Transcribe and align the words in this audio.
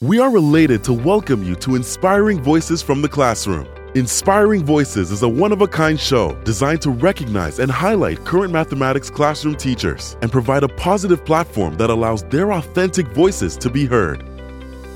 We 0.00 0.18
are 0.18 0.28
related 0.28 0.84
to 0.84 0.92
welcome 0.92 1.42
you 1.42 1.54
to 1.54 1.76
Inspiring 1.76 2.42
Voices 2.42 2.82
from 2.82 3.00
the 3.00 3.08
Classroom. 3.08 3.66
Inspiring 3.94 4.62
Voices 4.62 5.10
is 5.10 5.22
a 5.22 5.28
one 5.28 5.50
of 5.50 5.62
a 5.62 5.66
kind 5.66 5.98
show 5.98 6.34
designed 6.42 6.82
to 6.82 6.90
recognize 6.90 7.58
and 7.58 7.70
highlight 7.70 8.22
current 8.26 8.52
mathematics 8.52 9.08
classroom 9.08 9.54
teachers 9.54 10.18
and 10.20 10.30
provide 10.30 10.62
a 10.62 10.68
positive 10.68 11.24
platform 11.24 11.78
that 11.78 11.88
allows 11.88 12.22
their 12.24 12.52
authentic 12.52 13.06
voices 13.14 13.56
to 13.56 13.70
be 13.70 13.86
heard. 13.86 14.22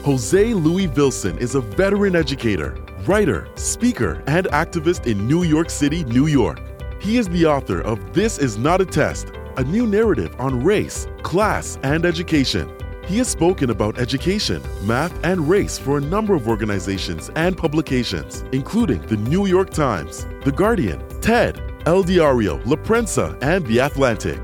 Jose 0.04 0.52
Louis 0.52 0.88
Vilson 0.88 1.38
is 1.38 1.54
a 1.54 1.62
veteran 1.62 2.14
educator, 2.14 2.76
writer, 3.06 3.48
speaker, 3.54 4.22
and 4.26 4.46
activist 4.48 5.06
in 5.06 5.26
New 5.26 5.44
York 5.44 5.70
City, 5.70 6.04
New 6.04 6.26
York. 6.26 6.60
He 7.00 7.16
is 7.16 7.28
the 7.28 7.46
author 7.46 7.80
of 7.80 8.12
This 8.12 8.36
Is 8.36 8.58
Not 8.58 8.82
a 8.82 8.84
Test, 8.84 9.28
a 9.56 9.64
new 9.64 9.86
narrative 9.86 10.38
on 10.38 10.62
race, 10.62 11.06
class, 11.22 11.78
and 11.82 12.04
education. 12.04 12.68
He 13.08 13.16
has 13.16 13.28
spoken 13.28 13.70
about 13.70 13.98
education, 13.98 14.60
math, 14.82 15.18
and 15.24 15.48
race 15.48 15.78
for 15.78 15.96
a 15.96 16.00
number 16.00 16.34
of 16.34 16.46
organizations 16.46 17.30
and 17.36 17.56
publications, 17.56 18.44
including 18.52 19.00
the 19.06 19.16
New 19.16 19.46
York 19.46 19.70
Times, 19.70 20.26
The 20.44 20.52
Guardian, 20.52 21.02
TED, 21.22 21.58
El 21.86 22.02
Diario, 22.02 22.58
La 22.66 22.76
Prensa, 22.76 23.34
and 23.40 23.66
The 23.66 23.78
Atlantic. 23.78 24.38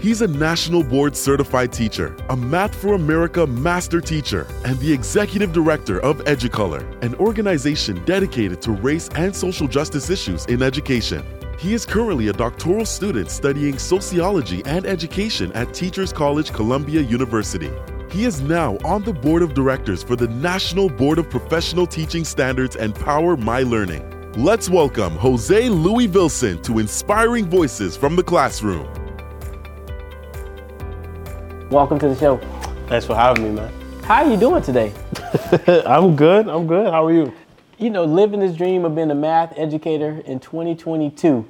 He's 0.00 0.22
a 0.22 0.28
national 0.28 0.82
board 0.82 1.14
certified 1.14 1.74
teacher, 1.74 2.16
a 2.30 2.36
Math 2.36 2.74
for 2.74 2.94
America 2.94 3.46
master 3.46 4.00
teacher, 4.00 4.46
and 4.64 4.78
the 4.78 4.90
executive 4.90 5.52
director 5.52 6.00
of 6.00 6.16
Educolor, 6.24 6.86
an 7.02 7.14
organization 7.16 8.02
dedicated 8.06 8.62
to 8.62 8.72
race 8.72 9.10
and 9.10 9.36
social 9.36 9.68
justice 9.68 10.08
issues 10.08 10.46
in 10.46 10.62
education. 10.62 11.22
He 11.58 11.74
is 11.74 11.84
currently 11.84 12.28
a 12.28 12.32
doctoral 12.32 12.86
student 12.86 13.30
studying 13.30 13.78
sociology 13.78 14.62
and 14.64 14.86
education 14.86 15.52
at 15.52 15.74
Teachers 15.74 16.14
College 16.14 16.54
Columbia 16.54 17.02
University. 17.02 17.70
He 18.16 18.24
is 18.24 18.40
now 18.40 18.78
on 18.82 19.02
the 19.02 19.12
board 19.12 19.42
of 19.42 19.52
directors 19.52 20.02
for 20.02 20.16
the 20.16 20.26
National 20.28 20.88
Board 20.88 21.18
of 21.18 21.28
Professional 21.28 21.86
Teaching 21.86 22.24
Standards 22.24 22.74
and 22.74 22.94
Power 22.94 23.36
My 23.36 23.60
Learning. 23.60 24.32
Let's 24.32 24.70
welcome 24.70 25.14
Jose 25.16 25.68
Louis 25.68 26.08
Vilson 26.08 26.62
to 26.62 26.78
Inspiring 26.78 27.44
Voices 27.44 27.94
from 27.94 28.16
the 28.16 28.22
Classroom. 28.22 28.86
Welcome 31.68 31.98
to 31.98 32.08
the 32.08 32.16
show. 32.16 32.38
Thanks 32.86 33.04
for 33.04 33.14
having 33.14 33.44
me, 33.44 33.50
man. 33.50 33.70
How 34.04 34.24
are 34.24 34.30
you 34.30 34.38
doing 34.38 34.62
today? 34.62 34.94
I'm 35.84 36.16
good. 36.16 36.48
I'm 36.48 36.66
good. 36.66 36.86
How 36.86 37.04
are 37.04 37.12
you? 37.12 37.34
You 37.76 37.90
know, 37.90 38.06
living 38.06 38.40
this 38.40 38.56
dream 38.56 38.86
of 38.86 38.94
being 38.94 39.10
a 39.10 39.14
math 39.14 39.52
educator 39.58 40.22
in 40.24 40.40
2022. 40.40 41.46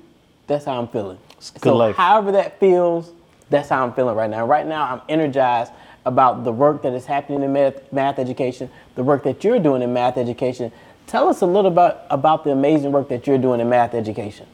That's 0.49 0.65
how 0.65 0.81
I'm 0.81 0.89
feeling. 0.89 1.19
good 1.39 1.63
so, 1.63 1.77
life. 1.77 1.95
however 1.95 2.33
that 2.33 2.59
feels, 2.59 3.13
that's 3.51 3.69
how 3.69 3.87
I'm 3.87 3.93
feeling 3.93 4.17
right 4.17 4.29
now. 4.29 4.45
Right 4.45 4.67
now, 4.67 4.83
I'm 4.83 5.03
energized 5.09 5.71
about 6.07 6.45
the 6.45 6.53
work 6.53 6.83
that 6.83 6.95
is 6.95 7.05
happening 7.05 7.43
in 7.43 7.53
math, 7.53 7.93
math 7.93 8.19
education, 8.19 8.71
the 8.95 9.03
work 9.03 9.25
that 9.25 9.45
you're 9.45 9.59
doing 9.59 9.83
in 9.83 9.93
math 9.93 10.17
education. 10.17 10.73
Tell 11.07 11.29
us 11.29 11.43
a 11.43 11.47
little 11.47 11.71
bit 11.71 11.99
about 12.09 12.45
the 12.45 12.51
amazing 12.51 12.93
work 12.93 13.09
that 13.11 13.27
you're 13.27 13.39
doing 13.39 13.61
in 13.61 13.69
math 13.69 13.93
education. 13.93 14.47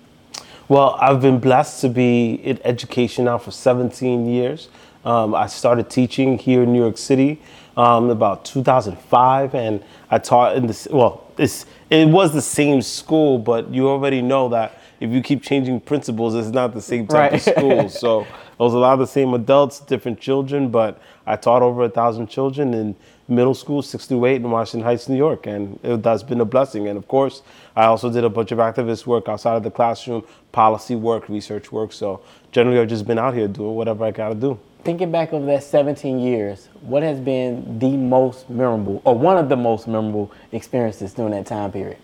Well, 0.69 0.97
I've 1.00 1.20
been 1.20 1.39
blessed 1.39 1.83
to 1.83 1.89
be 1.89 2.34
in 2.34 2.58
education 2.64 3.27
now 3.27 3.39
for 3.39 3.50
17 3.50 4.27
years. 4.27 4.69
Um, 5.05 5.34
I 5.34 5.47
started 5.47 5.91
teaching 5.91 6.39
here 6.39 6.62
in 6.62 6.73
New 6.73 6.80
York 6.80 6.97
City 6.97 7.41
um, 7.77 8.11
about 8.11 8.45
2005, 8.45 9.55
and 9.55 9.83
I 10.11 10.19
taught 10.19 10.56
in 10.56 10.67
this. 10.67 10.89
Well, 10.91 11.27
it 11.36 12.08
was 12.08 12.33
the 12.33 12.42
same 12.42 12.83
school, 12.83 13.39
but 13.39 13.73
you 13.73 13.89
already 13.89 14.23
know 14.23 14.48
that 14.50 14.78
if 15.03 15.11
you 15.11 15.20
keep 15.20 15.42
changing 15.42 15.81
principals, 15.81 16.36
it's 16.36 16.50
not 16.50 16.72
the 16.75 16.81
same 16.81 17.08
type 17.08 17.33
of 17.33 17.42
school. 17.42 17.89
So 17.89 18.20
it 18.20 18.58
was 18.58 18.72
a 18.72 18.78
lot 18.78 18.92
of 18.92 19.00
the 19.00 19.06
same 19.08 19.34
adults, 19.34 19.81
different 19.81 20.20
children, 20.20 20.70
but 20.70 21.03
I 21.27 21.34
taught 21.34 21.61
over 21.61 21.83
a 21.83 21.89
thousand 21.89 22.28
children 22.28 22.72
in 22.72 22.95
middle 23.27 23.55
school, 23.55 23.83
six 23.83 24.06
through 24.06 24.25
eight 24.27 24.36
in 24.36 24.48
Washington 24.48 24.86
Heights, 24.86 25.08
New 25.08 25.17
York, 25.17 25.48
and 25.48 25.80
it, 25.83 26.05
that's 26.05 26.23
been 26.23 26.41
a 26.41 26.45
blessing. 26.45 26.86
And 26.86 26.97
of 26.97 27.08
course, 27.08 27.42
I 27.75 27.86
also 27.86 28.12
did 28.12 28.23
a 28.23 28.28
bunch 28.28 28.53
of 28.53 28.58
activist 28.58 29.05
work 29.05 29.28
outside 29.28 29.56
of 29.56 29.64
the 29.64 29.73
classroom, 29.73 30.23
policy 30.53 30.95
work, 30.95 31.28
research 31.28 31.73
work. 31.73 31.92
So 31.92 32.20
generally, 32.52 32.79
I've 32.79 32.89
just 32.89 33.05
been 33.05 33.19
out 33.19 33.34
here 33.34 33.48
doing 33.48 33.74
whatever 33.74 34.05
I 34.05 34.13
got 34.13 34.29
to 34.29 34.36
do. 34.36 34.61
Thinking 34.84 35.11
back 35.11 35.33
over 35.33 35.46
that 35.46 35.64
17 35.64 36.20
years, 36.20 36.69
what 36.80 37.02
has 37.02 37.19
been 37.19 37.80
the 37.80 37.96
most 37.96 38.48
memorable, 38.48 39.02
or 39.05 39.19
one 39.19 39.36
of 39.36 39.48
the 39.48 39.57
most 39.57 39.89
memorable 39.89 40.30
experiences 40.52 41.13
during 41.13 41.33
that 41.33 41.46
time 41.46 41.73
period? 41.73 41.98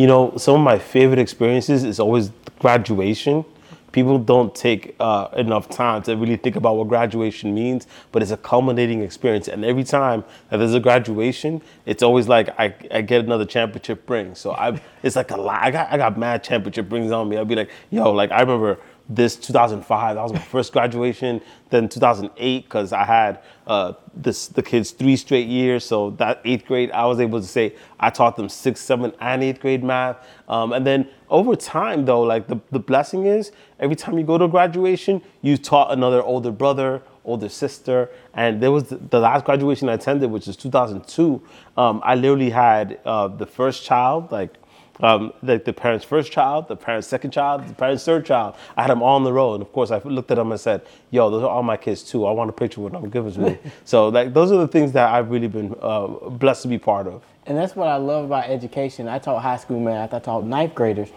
You 0.00 0.06
know, 0.06 0.32
some 0.38 0.54
of 0.54 0.60
my 0.62 0.78
favorite 0.78 1.18
experiences 1.18 1.84
is 1.84 2.00
always 2.00 2.30
graduation. 2.58 3.44
People 3.92 4.18
don't 4.18 4.54
take 4.54 4.96
uh, 4.98 5.28
enough 5.36 5.68
time 5.68 6.00
to 6.04 6.16
really 6.16 6.36
think 6.36 6.56
about 6.56 6.76
what 6.76 6.88
graduation 6.88 7.54
means, 7.54 7.86
but 8.10 8.22
it's 8.22 8.30
a 8.30 8.38
culminating 8.38 9.02
experience. 9.02 9.46
And 9.46 9.62
every 9.62 9.84
time 9.84 10.24
that 10.48 10.56
there's 10.56 10.72
a 10.72 10.80
graduation, 10.80 11.60
it's 11.84 12.02
always 12.02 12.28
like 12.28 12.48
I, 12.58 12.74
I 12.90 13.02
get 13.02 13.26
another 13.26 13.44
championship 13.44 14.08
ring. 14.08 14.34
So 14.34 14.52
I, 14.52 14.80
it's 15.02 15.16
like 15.16 15.32
a 15.32 15.36
lot. 15.36 15.62
I 15.62 15.70
got 15.70 15.92
I 15.92 15.98
got 15.98 16.16
mad 16.16 16.42
championship 16.42 16.90
rings 16.90 17.12
on 17.12 17.28
me. 17.28 17.36
I'll 17.36 17.44
be 17.44 17.54
like, 17.54 17.70
yo, 17.90 18.10
like 18.10 18.30
I 18.30 18.40
remember 18.40 18.78
this 19.10 19.34
2005 19.34 20.14
that 20.14 20.22
was 20.22 20.32
my 20.32 20.38
first 20.38 20.72
graduation 20.72 21.40
then 21.70 21.88
2008 21.88 22.64
because 22.64 22.92
i 22.92 23.04
had 23.04 23.40
uh, 23.66 23.92
this 24.14 24.46
the 24.48 24.62
kids 24.62 24.92
three 24.92 25.16
straight 25.16 25.48
years 25.48 25.84
so 25.84 26.10
that 26.10 26.40
eighth 26.44 26.64
grade 26.64 26.90
i 26.92 27.04
was 27.04 27.18
able 27.18 27.40
to 27.40 27.46
say 27.46 27.74
i 27.98 28.08
taught 28.08 28.36
them 28.36 28.48
sixth 28.48 28.84
seventh 28.84 29.14
and 29.20 29.42
eighth 29.42 29.60
grade 29.60 29.82
math. 29.82 30.16
Um, 30.48 30.72
and 30.72 30.86
then 30.86 31.08
over 31.28 31.56
time 31.56 32.04
though 32.04 32.22
like 32.22 32.46
the, 32.46 32.60
the 32.70 32.78
blessing 32.78 33.26
is 33.26 33.50
every 33.80 33.96
time 33.96 34.16
you 34.16 34.24
go 34.24 34.38
to 34.38 34.46
graduation 34.46 35.20
you 35.42 35.56
taught 35.56 35.92
another 35.92 36.22
older 36.22 36.52
brother 36.52 37.02
older 37.24 37.48
sister 37.48 38.10
and 38.34 38.62
there 38.62 38.70
was 38.70 38.84
the, 38.84 38.96
the 38.96 39.18
last 39.18 39.44
graduation 39.44 39.88
i 39.88 39.94
attended 39.94 40.30
which 40.30 40.46
is 40.46 40.56
2002 40.56 41.42
um, 41.76 42.00
i 42.04 42.14
literally 42.14 42.50
had 42.50 43.00
uh, 43.04 43.26
the 43.26 43.46
first 43.46 43.84
child 43.84 44.30
like 44.30 44.54
um, 45.00 45.32
like 45.42 45.64
the 45.64 45.72
parents' 45.72 46.04
first 46.04 46.30
child, 46.32 46.68
the 46.68 46.76
parents' 46.76 47.06
second 47.06 47.30
child, 47.30 47.66
the 47.66 47.74
parents' 47.74 48.04
third 48.04 48.26
child. 48.26 48.54
I 48.76 48.82
had 48.82 48.90
them 48.90 49.02
all 49.02 49.16
on 49.16 49.24
the 49.24 49.32
road. 49.32 49.54
and 49.54 49.62
of 49.62 49.72
course, 49.72 49.90
I 49.90 49.98
looked 49.98 50.30
at 50.30 50.36
them 50.36 50.50
and 50.50 50.60
said, 50.60 50.82
"Yo, 51.10 51.30
those 51.30 51.42
are 51.42 51.48
all 51.48 51.62
my 51.62 51.76
kids 51.76 52.02
too. 52.02 52.26
I 52.26 52.32
want 52.32 52.50
a 52.50 52.52
picture 52.52 52.80
with 52.80 52.92
them. 52.92 53.08
Give 53.08 53.26
it 53.26 53.32
to 53.32 53.40
me." 53.40 53.58
so, 53.84 54.08
like, 54.08 54.34
those 54.34 54.52
are 54.52 54.58
the 54.58 54.68
things 54.68 54.92
that 54.92 55.12
I've 55.12 55.30
really 55.30 55.48
been 55.48 55.74
uh, 55.80 56.06
blessed 56.06 56.62
to 56.62 56.68
be 56.68 56.78
part 56.78 57.06
of. 57.06 57.22
And 57.46 57.56
that's 57.56 57.74
what 57.74 57.88
I 57.88 57.96
love 57.96 58.26
about 58.26 58.44
education. 58.48 59.08
I 59.08 59.18
taught 59.18 59.42
high 59.42 59.56
school 59.56 59.80
math, 59.80 60.12
I 60.14 60.18
taught 60.18 60.44
ninth 60.44 60.74
graders. 60.74 61.08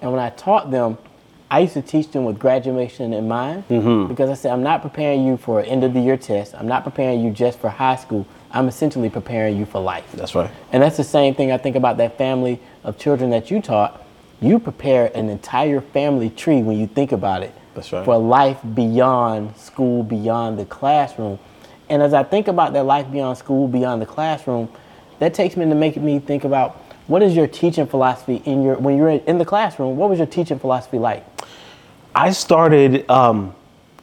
And 0.00 0.12
when 0.12 0.20
I 0.20 0.30
taught 0.30 0.70
them, 0.70 0.96
I 1.50 1.60
used 1.60 1.74
to 1.74 1.82
teach 1.82 2.10
them 2.10 2.24
with 2.24 2.38
graduation 2.38 3.12
in 3.12 3.26
mind 3.26 3.64
because 3.68 4.28
I 4.30 4.34
said, 4.34 4.52
I'm 4.52 4.62
not 4.62 4.82
preparing 4.82 5.26
you 5.26 5.36
for 5.36 5.60
an 5.60 5.66
end 5.66 5.82
of 5.82 5.94
the 5.94 6.00
year 6.00 6.16
test. 6.16 6.54
I'm 6.54 6.68
not 6.68 6.84
preparing 6.84 7.20
you 7.20 7.30
just 7.30 7.58
for 7.58 7.68
high 7.68 7.96
school. 7.96 8.26
I'm 8.50 8.68
essentially 8.68 9.10
preparing 9.10 9.56
you 9.56 9.66
for 9.66 9.80
life. 9.80 10.10
That's 10.12 10.34
right. 10.34 10.50
And 10.72 10.82
that's 10.82 10.96
the 10.96 11.04
same 11.04 11.34
thing 11.34 11.52
I 11.52 11.58
think 11.58 11.76
about 11.76 11.98
that 11.98 12.16
family 12.16 12.60
of 12.84 12.98
children 12.98 13.30
that 13.30 13.50
you 13.50 13.60
taught. 13.60 14.04
You 14.40 14.58
prepare 14.58 15.10
an 15.16 15.28
entire 15.28 15.80
family 15.80 16.30
tree 16.30 16.62
when 16.62 16.78
you 16.78 16.86
think 16.86 17.12
about 17.12 17.42
it. 17.42 17.52
That's 17.74 17.92
right. 17.92 18.04
For 18.04 18.16
life 18.16 18.58
beyond 18.74 19.56
school, 19.56 20.02
beyond 20.02 20.58
the 20.58 20.64
classroom. 20.64 21.38
And 21.88 22.02
as 22.02 22.14
I 22.14 22.22
think 22.22 22.48
about 22.48 22.72
that 22.74 22.84
life 22.84 23.10
beyond 23.10 23.38
school, 23.38 23.68
beyond 23.68 24.00
the 24.00 24.06
classroom, 24.06 24.68
that 25.18 25.34
takes 25.34 25.56
me 25.56 25.64
to 25.66 25.74
make 25.74 25.96
me 25.96 26.18
think 26.18 26.44
about 26.44 26.76
what 27.06 27.22
is 27.22 27.34
your 27.34 27.46
teaching 27.46 27.86
philosophy 27.86 28.42
in 28.44 28.62
your 28.62 28.76
when 28.76 28.96
you're 28.96 29.10
in 29.10 29.38
the 29.38 29.44
classroom, 29.44 29.96
what 29.96 30.10
was 30.10 30.18
your 30.18 30.26
teaching 30.26 30.58
philosophy 30.58 30.98
like? 30.98 31.24
I 32.14 32.30
started 32.32 33.08
um, 33.10 33.54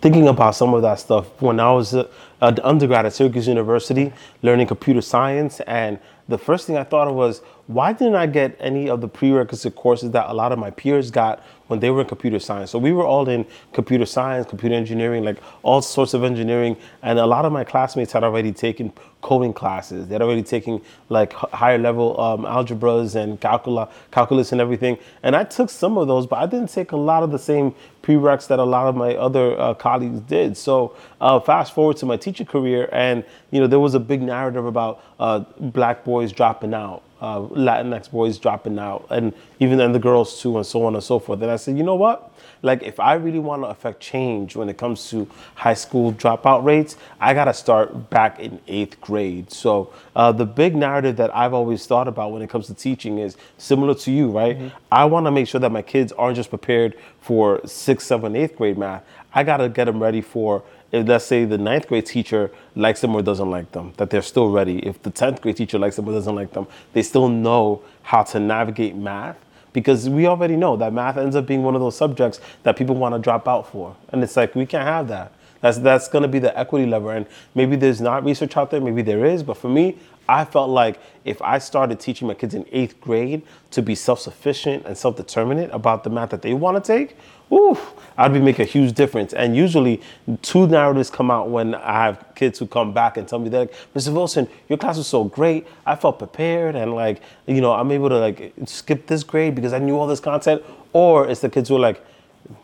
thinking 0.06 0.28
about 0.28 0.54
some 0.54 0.72
of 0.76 0.84
that 0.84 1.00
stuff 1.00 1.26
when 1.42 1.60
I 1.60 1.72
was 1.72 1.96
an 1.96 2.08
undergrad 2.40 3.08
at 3.08 3.14
Syracuse 3.14 3.48
University 3.48 4.14
learning 4.44 4.68
computer 4.68 5.02
science. 5.02 5.62
And 5.62 5.98
the 6.30 6.38
first 6.38 6.68
thing 6.68 6.78
I 6.78 6.84
thought 6.84 7.08
of 7.08 7.16
was, 7.16 7.42
why 7.68 7.94
didn't 7.94 8.16
I 8.16 8.28
get 8.28 8.56
any 8.59 8.90
of 8.90 9.02
the 9.02 9.08
prerequisite 9.08 9.76
courses 9.76 10.12
that 10.12 10.30
a 10.30 10.34
lot 10.34 10.52
of 10.52 10.59
my 10.59 10.70
peers 10.70 11.09
got 11.09 11.44
when 11.68 11.80
they 11.80 11.90
were 11.90 12.02
in 12.02 12.08
computer 12.08 12.38
science? 12.38 12.70
So 12.70 12.78
we 12.78 12.92
were 12.92 13.06
all 13.06 13.28
in 13.28 13.44
computer 13.74 14.06
science, 14.06 14.48
computer 14.48 14.76
engineering, 14.76 15.24
like 15.24 15.38
all 15.64 15.81
sorts 15.81 16.14
of 16.14 16.24
engineering. 16.24 16.78
And 17.02 17.18
a 17.18 17.25
lot 17.25 17.44
of 17.44 17.52
my 17.52 17.64
classmates 17.64 18.12
had 18.12 18.24
already 18.24 18.52
taken 18.52 18.94
coding 19.22 19.52
classes. 19.52 20.08
They'd 20.08 20.22
already 20.22 20.44
taken 20.44 20.80
like 21.10 21.34
higher 21.34 21.80
level 21.80 22.19
um, 22.22 22.45
algebras 22.45 23.16
and 23.16 23.42
calcula, 23.42 23.89
calculus 24.12 24.51
and 24.51 24.62
everything. 24.62 25.00
And 25.24 25.36
I 25.36 25.44
took 25.44 25.72
some 25.72 25.98
of 25.98 26.07
those, 26.07 26.28
but 26.28 26.36
I 26.36 26.45
didn't 26.45 26.69
take 26.69 26.92
a 26.92 26.98
lot 26.98 27.24
of 27.24 27.31
the 27.31 27.39
same 27.39 27.74
prereqs 28.04 28.45
that 28.48 28.60
a 28.60 28.63
lot 28.63 28.86
of 28.86 28.95
my 28.95 29.16
other 29.16 29.60
uh, 29.60 29.74
colleagues 29.74 30.19
did. 30.19 30.56
So 30.56 30.95
uh, 31.19 31.39
fast 31.39 31.74
forward 31.74 31.98
to 31.98 32.06
my 32.06 32.18
teacher 32.18 32.45
career, 32.45 32.88
and 32.92 33.24
you 33.50 33.60
know 33.60 33.66
there 33.66 33.80
was 33.80 33.95
a 33.95 34.00
big 34.00 34.22
narrative 34.22 34.68
about 34.68 35.04
uh, 35.19 35.39
black 35.60 36.04
boys 36.04 36.31
dropping 36.31 36.75
out. 36.75 37.01
Uh, 37.21 37.39
Latinx 37.39 38.12
boys 38.12 38.38
dropping 38.38 38.77
out, 38.77 39.07
and 39.09 39.33
even 39.59 39.77
then 39.77 39.94
the 39.94 40.00
girls 40.00 40.41
too, 40.41 40.57
and 40.57 40.65
so 40.65 40.85
on 40.85 40.95
and 40.95 41.03
so 41.03 41.17
forth. 41.17 41.41
And 41.41 41.50
I 41.50 41.56
said, 41.56 41.77
you 41.77 41.83
know 41.83 41.95
what? 41.95 42.33
Like, 42.62 42.83
if 42.83 43.00
I 43.00 43.13
really 43.13 43.39
want 43.39 43.62
to 43.63 43.67
affect 43.67 44.01
change 44.01 44.56
when 44.56 44.69
it 44.69 44.77
comes 44.77 45.09
to 45.12 45.27
high 45.56 45.75
school 45.75 46.12
dropout 46.12 46.63
rates, 46.63 46.97
I 47.21 47.33
got 47.33 47.45
to 47.45 47.53
start 47.53 48.09
back 48.09 48.39
in 48.39 48.59
eighth 48.67 49.00
grade. 49.00 49.51
So, 49.51 49.94
uh, 50.15 50.31
the 50.31 50.45
big 50.45 50.75
narrative 50.75 51.15
that 51.17 51.33
I've 51.35 51.53
always 51.53 51.85
thought 51.85 52.07
about 52.07 52.31
when 52.31 52.41
it 52.41 52.50
comes 52.50 52.67
to 52.67 52.73
teaching 52.73 53.19
is 53.19 53.38
similar 53.57 53.95
to 53.95 54.12
you, 54.12 54.29
right? 54.29 54.71
I 54.91 55.06
want 55.06 55.25
to 55.25 55.31
make 55.31 55.47
sure 55.47 55.62
that 55.62 55.71
my 55.71 55.81
kids 55.81 56.12
aren't 56.13 56.35
just 56.35 56.50
prepared 56.50 56.97
for 57.21 57.62
sixth, 57.65 58.07
seventh, 58.07 58.35
eighth 58.35 58.57
grade 58.57 58.77
math. 58.77 59.03
I 59.33 59.44
got 59.44 59.57
to 59.57 59.69
get 59.69 59.85
them 59.85 60.01
ready 60.01 60.21
for 60.21 60.63
if 60.95 61.07
let's 61.07 61.25
say 61.25 61.45
the 61.45 61.57
ninth 61.57 61.88
grade 61.88 62.06
teacher 62.06 62.51
likes 62.75 63.01
them 63.01 63.13
or 63.15 63.21
doesn't 63.21 63.50
like 63.50 63.71
them, 63.74 63.94
that 63.97 64.09
they're 64.09 64.21
still 64.21 64.50
ready. 64.50 64.80
If 64.80 65.01
the 65.03 65.12
10th 65.12 65.42
grade 65.42 65.57
teacher 65.57 65.77
likes 65.77 65.97
them 65.97 66.07
or 66.07 66.13
doesn't 66.13 66.36
like 66.36 66.53
them, 66.53 66.68
they 66.94 67.03
still 67.03 67.27
know 67.27 67.81
how 68.03 68.24
to 68.24 68.39
navigate 68.39 68.95
math 68.95 69.38
because 69.74 70.07
we 70.07 70.25
already 70.25 70.56
know 70.56 70.77
that 70.77 70.94
math 70.94 71.18
ends 71.18 71.36
up 71.36 71.45
being 71.45 71.63
one 71.63 71.75
of 71.75 71.81
those 71.81 71.97
subjects 71.97 72.39
that 72.63 72.77
people 72.77 72.95
want 72.95 73.13
to 73.13 73.19
drop 73.19 73.47
out 73.47 73.69
for. 73.69 73.95
And 74.09 74.24
it's 74.24 74.38
like, 74.38 74.56
we 74.56 74.65
can't 74.65 74.88
have 74.88 75.09
that. 75.09 75.33
That's, 75.59 75.80
that's 75.80 76.07
going 76.07 76.21
to 76.21 76.27
be 76.27 76.39
the 76.39 76.57
equity 76.57 76.86
lever. 76.86 77.12
And 77.12 77.25
maybe 77.56 77.75
there's 77.75 78.00
not 78.00 78.24
research 78.24 78.56
out 78.56 78.71
there, 78.71 78.80
maybe 78.80 79.01
there 79.01 79.25
is, 79.25 79.44
but 79.44 79.57
for 79.57 79.68
me, 79.68 79.98
I 80.27 80.45
felt 80.45 80.69
like 80.69 81.00
if 81.24 81.42
I 81.42 81.57
started 81.60 82.00
teaching 82.00 82.27
my 82.27 82.33
kids 82.33 82.54
in 82.54 82.66
eighth 82.72 83.00
grade 83.00 83.44
to 83.72 83.81
be 83.81 83.95
self 83.95 84.19
sufficient 84.19 84.86
and 84.86 84.98
self 84.98 85.18
determinant 85.18 85.74
about 85.74 86.04
the 86.04 86.10
math 86.10 86.30
that 86.31 86.42
they 86.42 86.54
want 86.54 86.83
to 86.83 86.94
take, 86.94 87.18
ooh, 87.51 87.77
I'd 88.18 88.33
be 88.33 88.39
making 88.39 88.63
a 88.63 88.68
huge 88.68 88.94
difference. 88.94 89.33
And 89.33 89.56
usually, 89.56 90.01
two 90.42 90.68
narratives 90.68 91.10
come 91.10 91.30
out 91.30 91.50
when 91.50 91.75
I 91.75 91.94
have 92.06 92.25
kids 92.36 92.60
who 92.60 92.68
come 92.68 92.94
back 92.94 93.18
and 93.18 93.27
tell 93.27 93.39
me, 93.39 93.50
they're 93.50 93.62
like, 93.62 93.74
Mr. 93.95 94.13
Vilson, 94.13 94.50
your 94.68 94.77
class 94.77 94.98
was 94.98 95.07
so 95.07 95.24
great. 95.24 95.68
I 95.86 95.95
felt 95.95 96.18
prepared 96.18 96.75
and 96.75 96.94
like, 96.94 97.22
you 97.45 97.62
know, 97.62 97.74
I'm 97.74 97.92
able 97.92 98.10
to 98.10 98.18
like 98.18 98.54
skip 98.66 99.07
this 99.07 99.24
grade 99.24 99.56
because 99.56 99.74
I 99.74 99.80
knew 99.80 99.98
all 99.98 100.07
this 100.07 100.19
content. 100.19 100.63
Or 100.94 101.27
it's 101.27 101.42
the 101.42 101.50
kids 101.50 101.69
who 101.69 101.75
are 101.75 101.80
like, 101.80 102.04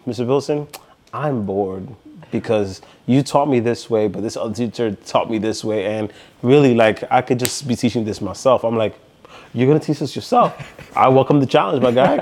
Mr. 0.07 0.25
Vilson, 0.25 0.67
I'm 1.13 1.45
bored 1.45 1.87
because 2.31 2.81
you 3.05 3.23
taught 3.23 3.49
me 3.49 3.59
this 3.59 3.89
way, 3.89 4.07
but 4.07 4.21
this 4.21 4.37
other 4.37 4.53
teacher 4.53 4.91
taught 5.05 5.29
me 5.29 5.37
this 5.37 5.63
way. 5.63 5.85
And 5.85 6.11
really, 6.41 6.73
like, 6.73 7.03
I 7.11 7.21
could 7.21 7.39
just 7.39 7.67
be 7.67 7.75
teaching 7.75 8.05
this 8.05 8.21
myself. 8.21 8.63
I'm 8.63 8.77
like, 8.77 8.97
you're 9.53 9.67
going 9.67 9.79
to 9.79 9.85
teach 9.85 9.99
this 9.99 10.15
yourself. 10.15 10.55
I 10.95 11.09
welcome 11.09 11.39
the 11.39 11.45
challenge, 11.45 11.83
my 11.83 11.91
guy. 11.91 12.17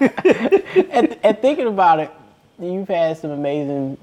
and, 0.90 1.18
and 1.22 1.38
thinking 1.40 1.66
about 1.66 2.00
it, 2.00 2.10
you've 2.58 2.88
had 2.88 3.18
some 3.18 3.30
amazing 3.30 3.98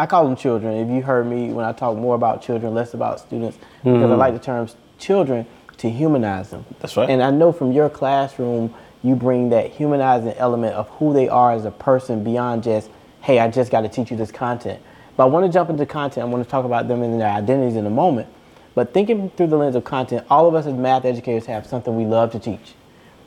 I 0.00 0.06
call 0.06 0.24
them 0.24 0.34
children. 0.34 0.78
If 0.78 0.88
you 0.88 1.02
heard 1.02 1.26
me 1.26 1.52
when 1.52 1.66
I 1.66 1.72
talk 1.72 1.94
more 1.98 2.14
about 2.14 2.40
children, 2.40 2.72
less 2.72 2.94
about 2.94 3.20
students, 3.20 3.58
because 3.84 4.00
mm-hmm. 4.00 4.12
I 4.12 4.14
like 4.14 4.32
the 4.32 4.40
terms 4.40 4.74
children 4.98 5.46
to 5.76 5.90
humanize 5.90 6.48
them. 6.48 6.64
That's 6.78 6.96
right. 6.96 7.10
And 7.10 7.22
I 7.22 7.30
know 7.30 7.52
from 7.52 7.70
your 7.70 7.90
classroom, 7.90 8.72
you 9.02 9.14
bring 9.14 9.50
that 9.50 9.70
humanizing 9.70 10.32
element 10.38 10.74
of 10.74 10.88
who 10.88 11.12
they 11.12 11.28
are 11.28 11.52
as 11.52 11.66
a 11.66 11.70
person 11.70 12.24
beyond 12.24 12.62
just, 12.62 12.88
hey, 13.20 13.40
I 13.40 13.50
just 13.50 13.70
got 13.70 13.82
to 13.82 13.90
teach 13.90 14.10
you 14.10 14.16
this 14.16 14.32
content. 14.32 14.80
But 15.20 15.26
I 15.26 15.28
want 15.28 15.44
to 15.44 15.52
jump 15.52 15.68
into 15.68 15.84
content. 15.84 16.26
I 16.26 16.30
want 16.30 16.42
to 16.42 16.50
talk 16.50 16.64
about 16.64 16.88
them 16.88 17.02
and 17.02 17.20
their 17.20 17.28
identities 17.28 17.76
in 17.76 17.84
a 17.84 17.90
moment. 17.90 18.26
But 18.74 18.94
thinking 18.94 19.28
through 19.36 19.48
the 19.48 19.58
lens 19.58 19.76
of 19.76 19.84
content, 19.84 20.26
all 20.30 20.48
of 20.48 20.54
us 20.54 20.64
as 20.64 20.72
math 20.72 21.04
educators 21.04 21.44
have 21.44 21.66
something 21.66 21.94
we 21.94 22.06
love 22.06 22.32
to 22.32 22.38
teach. 22.38 22.72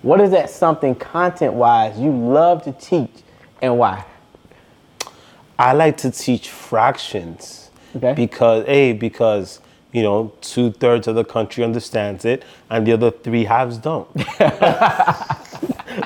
What 0.02 0.20
is 0.20 0.32
that 0.32 0.50
something 0.50 0.96
content 0.96 1.54
wise 1.54 2.00
you 2.00 2.10
love 2.10 2.64
to 2.64 2.72
teach 2.72 3.12
and 3.62 3.78
why? 3.78 4.06
I 5.60 5.74
like 5.74 5.98
to 5.98 6.10
teach 6.10 6.50
fractions 6.50 7.70
okay. 7.96 8.14
because 8.16 8.66
a 8.68 8.94
because 8.94 9.60
you 9.92 10.02
know 10.02 10.34
two 10.42 10.72
thirds 10.72 11.08
of 11.08 11.14
the 11.14 11.24
country 11.24 11.64
understands 11.64 12.26
it 12.26 12.44
and 12.72 12.88
the 12.88 12.94
other 12.94 13.12
three 13.12 13.44
halves 13.44 13.78
don't. 13.78 14.12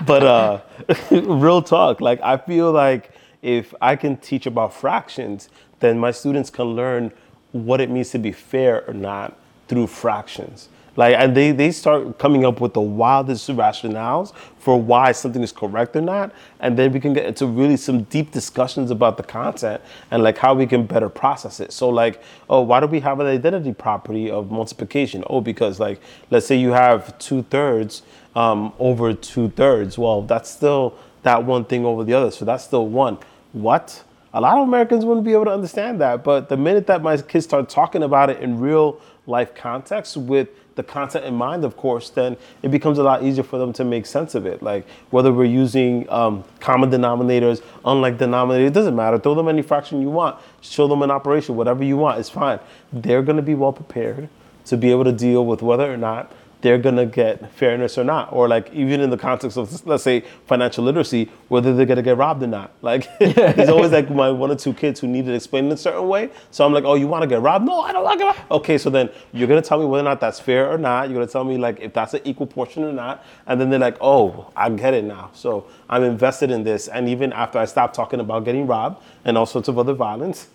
but 0.06 0.22
uh, 0.22 0.60
real 1.12 1.62
talk, 1.62 2.02
like 2.02 2.20
I 2.20 2.36
feel 2.36 2.74
like 2.74 3.14
if 3.42 3.74
I 3.82 3.96
can 3.96 4.18
teach 4.18 4.46
about 4.46 4.74
fractions, 4.74 5.50
then 5.80 5.98
my 6.00 6.12
students 6.12 6.50
can 6.50 6.66
learn 6.76 7.12
what 7.52 7.82
it 7.82 7.90
means 7.90 8.10
to 8.12 8.20
be 8.20 8.32
fair 8.32 8.88
or 8.88 8.94
not 8.94 9.38
through 9.68 9.88
fractions. 9.88 10.70
Like, 10.98 11.16
and 11.16 11.38
they, 11.38 11.52
they 11.52 11.72
start 11.72 12.18
coming 12.18 12.44
up 12.44 12.60
with 12.60 12.74
the 12.74 12.82
wildest 12.82 13.48
rationales 13.50 14.34
for 14.58 14.82
why 14.82 15.12
something 15.12 15.44
is 15.44 15.52
correct 15.52 15.96
or 15.96 16.02
not. 16.02 16.34
And 16.60 16.76
then 16.76 16.92
we 16.92 17.00
can 17.00 17.14
get 17.14 17.26
into 17.26 17.46
really 17.46 17.78
some 17.78 18.04
deep 18.04 18.32
discussions 18.32 18.90
about 18.90 19.16
the 19.16 19.22
content 19.22 19.80
and 20.10 20.24
like 20.24 20.40
how 20.40 20.56
we 20.56 20.66
can 20.66 20.88
better 20.88 21.08
process 21.08 21.60
it. 21.60 21.72
So 21.72 21.90
like, 21.90 22.24
oh, 22.50 22.62
why 22.62 22.80
do 22.80 22.88
we 22.88 23.00
have 23.02 23.20
an 23.20 23.28
identity 23.28 23.74
property 23.74 24.32
of 24.32 24.50
multiplication? 24.50 25.24
Oh, 25.28 25.40
because 25.40 25.80
like, 25.80 26.02
let's 26.32 26.48
say 26.48 26.56
you 26.56 26.72
have 26.72 27.16
two 27.20 27.44
thirds 27.44 28.02
um, 28.36 28.74
over 28.80 29.14
two 29.14 29.50
thirds. 29.50 30.00
Well, 30.00 30.24
that's 30.24 30.50
still 30.50 30.96
that 31.22 31.44
one 31.44 31.66
thing 31.66 31.86
over 31.86 32.04
the 32.04 32.14
other. 32.14 32.32
So 32.32 32.44
that's 32.44 32.64
still 32.64 32.88
one. 32.88 33.20
What? 33.54 34.04
A 34.38 34.42
lot 34.42 34.60
of 34.60 34.68
Americans 34.68 35.04
wouldn't 35.04 35.26
be 35.26 35.34
able 35.34 35.46
to 35.46 35.52
understand 35.52 36.00
that. 36.00 36.24
But 36.24 36.48
the 36.48 36.58
minute 36.58 36.86
that 36.86 37.02
my 37.02 37.18
kids 37.18 37.46
start 37.46 37.70
talking 37.70 38.04
about 38.04 38.30
it 38.30 38.40
in 38.40 38.60
real 38.60 39.02
life 39.26 39.56
context 39.56 40.16
with 40.16 40.50
the 40.76 40.84
content 40.84 41.26
in 41.26 41.34
mind, 41.34 41.66
of 41.66 41.76
course, 41.76 42.12
then 42.12 42.38
it 42.62 42.70
becomes 42.70 43.00
a 43.00 43.04
lot 43.04 43.24
easier 43.24 43.44
for 43.44 43.58
them 43.58 43.74
to 43.74 43.84
make 43.84 44.06
sense 44.06 44.36
of 44.36 44.46
it. 44.46 44.62
Like 44.62 44.86
whether 45.10 45.34
we're 45.34 45.46
using 45.46 46.08
um, 46.12 46.44
common 46.60 46.92
denominators, 46.92 47.64
unlike 47.84 48.20
denominators, 48.20 48.68
it 48.68 48.74
doesn't 48.74 48.96
matter. 48.96 49.18
Throw 49.18 49.34
them 49.34 49.48
any 49.48 49.64
fraction 49.64 50.04
you 50.04 50.12
want, 50.12 50.40
show 50.62 50.88
them 50.88 51.02
an 51.02 51.10
operation, 51.10 51.56
whatever 51.56 51.84
you 51.84 51.98
want, 51.98 52.20
it's 52.20 52.30
fine. 52.30 52.60
They're 52.94 53.24
to 53.24 53.42
be 53.42 53.56
well 53.56 53.74
prepared 53.74 54.30
to 54.66 54.78
be 54.78 54.92
able 54.92 55.06
to 55.06 55.14
deal 55.14 55.48
with 55.48 55.64
whether 55.64 55.92
or 55.92 55.98
not 55.98 56.32
they're 56.62 56.78
gonna 56.78 57.06
get 57.06 57.52
fairness 57.54 57.98
or 57.98 58.04
not, 58.04 58.32
or 58.34 58.48
like 58.48 58.74
even 58.74 59.00
in 59.02 59.10
the 59.10 59.18
context 59.18 59.58
of 59.58 59.86
let's 59.86 60.04
say 60.04 60.24
financial 60.46 60.84
literacy, 60.84 61.30
whether 61.50 61.76
they're 61.76 61.86
gonna 61.86 62.02
get 62.02 62.18
robbed 62.18 62.42
or 62.44 62.48
not. 62.48 62.72
Like 62.82 63.08
there's 63.20 63.70
always 63.70 63.92
like 63.92 64.10
my 64.10 64.32
one 64.32 64.52
or 64.52 64.56
two 64.56 64.74
kids 64.74 65.00
who 65.00 65.08
need 65.08 65.28
it 65.28 65.36
explained 65.36 65.68
in 65.68 65.74
a 65.74 65.78
certain 65.78 66.08
way. 66.08 66.30
So 66.52 66.66
I'm 66.66 66.74
like, 66.74 66.84
oh, 66.84 66.96
you 66.96 67.08
want 67.08 67.24
to 67.24 67.28
get 67.28 67.42
robbed? 67.42 67.66
No, 67.66 67.82
I 67.82 67.92
don't 67.92 68.04
like 68.04 68.20
it. 68.20 68.36
Okay, 68.52 68.78
so 68.78 68.90
then 68.90 69.10
you're 69.34 69.48
gonna 69.48 69.62
tell 69.62 69.80
me 69.80 69.86
whether 69.86 70.02
or 70.02 70.10
not 70.10 70.20
that's 70.20 70.40
fair 70.40 70.72
or 70.72 70.78
not. 70.78 71.10
You're 71.10 71.16
gonna 71.16 71.32
tell 71.32 71.44
me 71.44 71.58
like 71.58 71.80
if 71.80 71.94
that's 71.94 72.14
an 72.16 72.22
equal 72.24 72.48
portion 72.48 72.84
or 72.84 72.94
not, 72.94 73.24
and 73.46 73.62
then 73.62 73.70
they're 73.70 73.80
like, 73.80 73.98
oh, 74.02 74.52
I 74.56 74.70
get 74.70 74.94
it 74.94 75.04
now. 75.04 75.30
So 75.34 75.68
I'm 75.90 76.04
invested 76.04 76.52
in 76.52 76.64
this, 76.64 76.88
and 76.88 77.08
even 77.08 77.34
after 77.34 77.60
I 77.60 77.66
stop 77.66 77.94
talking 77.94 78.20
about 78.20 78.46
getting 78.46 78.68
robbed 78.68 79.04
and 79.26 79.38
all 79.38 79.46
sorts 79.46 79.68
of 79.68 79.78
other 79.78 79.94
violence, 79.94 80.46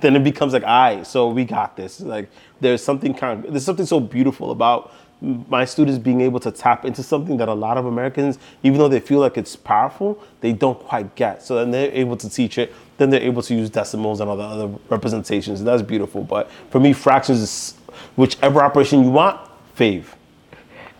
then 0.00 0.16
it 0.16 0.24
becomes 0.24 0.52
like, 0.52 0.64
all 0.64 0.68
right, 0.68 1.06
so 1.06 1.28
we 1.28 1.44
got 1.44 1.76
this. 1.76 2.00
Like 2.00 2.30
there's 2.60 2.82
something 2.82 3.14
kind 3.14 3.44
of 3.44 3.52
there's 3.52 3.64
something 3.64 3.86
so 3.86 4.00
beautiful 4.00 4.50
about 4.50 4.92
my 5.20 5.64
students 5.64 5.98
being 5.98 6.20
able 6.20 6.38
to 6.40 6.50
tap 6.50 6.84
into 6.84 7.02
something 7.02 7.36
that 7.38 7.48
a 7.48 7.54
lot 7.54 7.76
of 7.76 7.86
Americans, 7.86 8.38
even 8.62 8.78
though 8.78 8.88
they 8.88 9.00
feel 9.00 9.18
like 9.18 9.36
it's 9.36 9.56
powerful, 9.56 10.22
they 10.40 10.52
don't 10.52 10.78
quite 10.78 11.14
get. 11.16 11.42
So 11.42 11.56
then 11.56 11.70
they're 11.70 11.90
able 11.90 12.16
to 12.16 12.30
teach 12.30 12.56
it. 12.56 12.72
Then 12.98 13.10
they're 13.10 13.22
able 13.22 13.42
to 13.42 13.54
use 13.54 13.68
decimals 13.68 14.20
and 14.20 14.30
all 14.30 14.36
the 14.36 14.44
other 14.44 14.68
representations. 14.88 15.60
And 15.60 15.66
That's 15.68 15.82
beautiful. 15.82 16.22
But 16.22 16.50
for 16.70 16.78
me, 16.78 16.92
fractions 16.92 17.40
is 17.40 17.74
whichever 18.16 18.62
operation 18.62 19.02
you 19.02 19.10
want, 19.10 19.40
fave. 19.76 20.04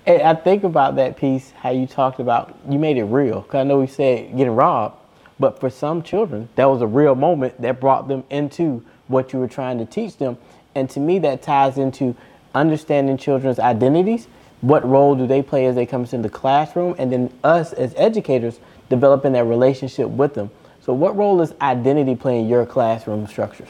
And 0.07 0.23
I 0.23 0.35
think 0.35 0.65
about 0.65 0.97
that 0.97 1.17
piece, 1.17 1.53
how 1.53 1.71
you 1.71 1.87
talked 1.87 2.19
about, 2.19 2.57
you 2.69 2.79
made 2.79 2.97
it 2.97 3.05
real. 3.05 3.43
Because 3.43 3.61
I 3.61 3.65
know 3.65 3.79
we 3.79 3.87
said 3.87 4.37
getting 4.37 4.55
robbed, 4.55 4.97
but 5.39 5.61
for 5.61 5.71
some 5.71 6.03
children, 6.03 6.49
that 6.57 6.65
was 6.65 6.83
a 6.83 6.87
real 6.87 7.15
moment 7.15 7.61
that 7.61 7.79
brought 7.79 8.09
them 8.09 8.25
into 8.31 8.85
what 9.07 9.33
you 9.33 9.39
were 9.39 9.49
trying 9.49 9.79
to 9.79 9.85
teach 9.85 10.17
them. 10.17 10.39
And 10.75 10.89
to 10.91 11.01
me, 11.01 11.19
that 11.21 11.43
ties 11.43 11.79
into 11.79 12.17
understanding 12.55 13.17
children's 13.17 13.59
identities, 13.59 14.29
what 14.61 14.89
role 14.89 15.15
do 15.15 15.27
they 15.27 15.43
play 15.43 15.67
as 15.67 15.75
they 15.75 15.87
come 15.87 16.03
into 16.03 16.19
the 16.19 16.29
classroom, 16.29 16.95
and 16.99 17.13
then 17.13 17.33
us 17.45 17.73
as 17.73 17.95
educators 17.97 18.59
developing 18.89 19.33
that 19.33 19.45
relationship 19.45 20.09
with 20.09 20.35
them. 20.35 20.51
So, 20.81 20.93
what 20.93 21.17
role 21.17 21.39
does 21.39 21.55
identity 21.61 22.17
play 22.17 22.41
in 22.41 22.49
your 22.49 22.67
classroom 22.67 23.27
structures? 23.27 23.69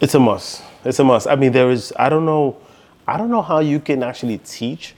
It's 0.00 0.14
a 0.14 0.20
must. 0.20 0.62
It's 0.84 0.98
a 0.98 1.04
must. 1.04 1.26
I 1.26 1.36
mean, 1.36 1.52
there 1.52 1.70
is. 1.70 1.92
I 1.98 2.08
don't 2.08 2.24
know. 2.24 2.56
I 3.06 3.16
don't 3.18 3.30
know 3.30 3.42
how 3.42 3.58
you 3.58 3.80
can 3.80 4.02
actually 4.02 4.38
teach 4.38 4.94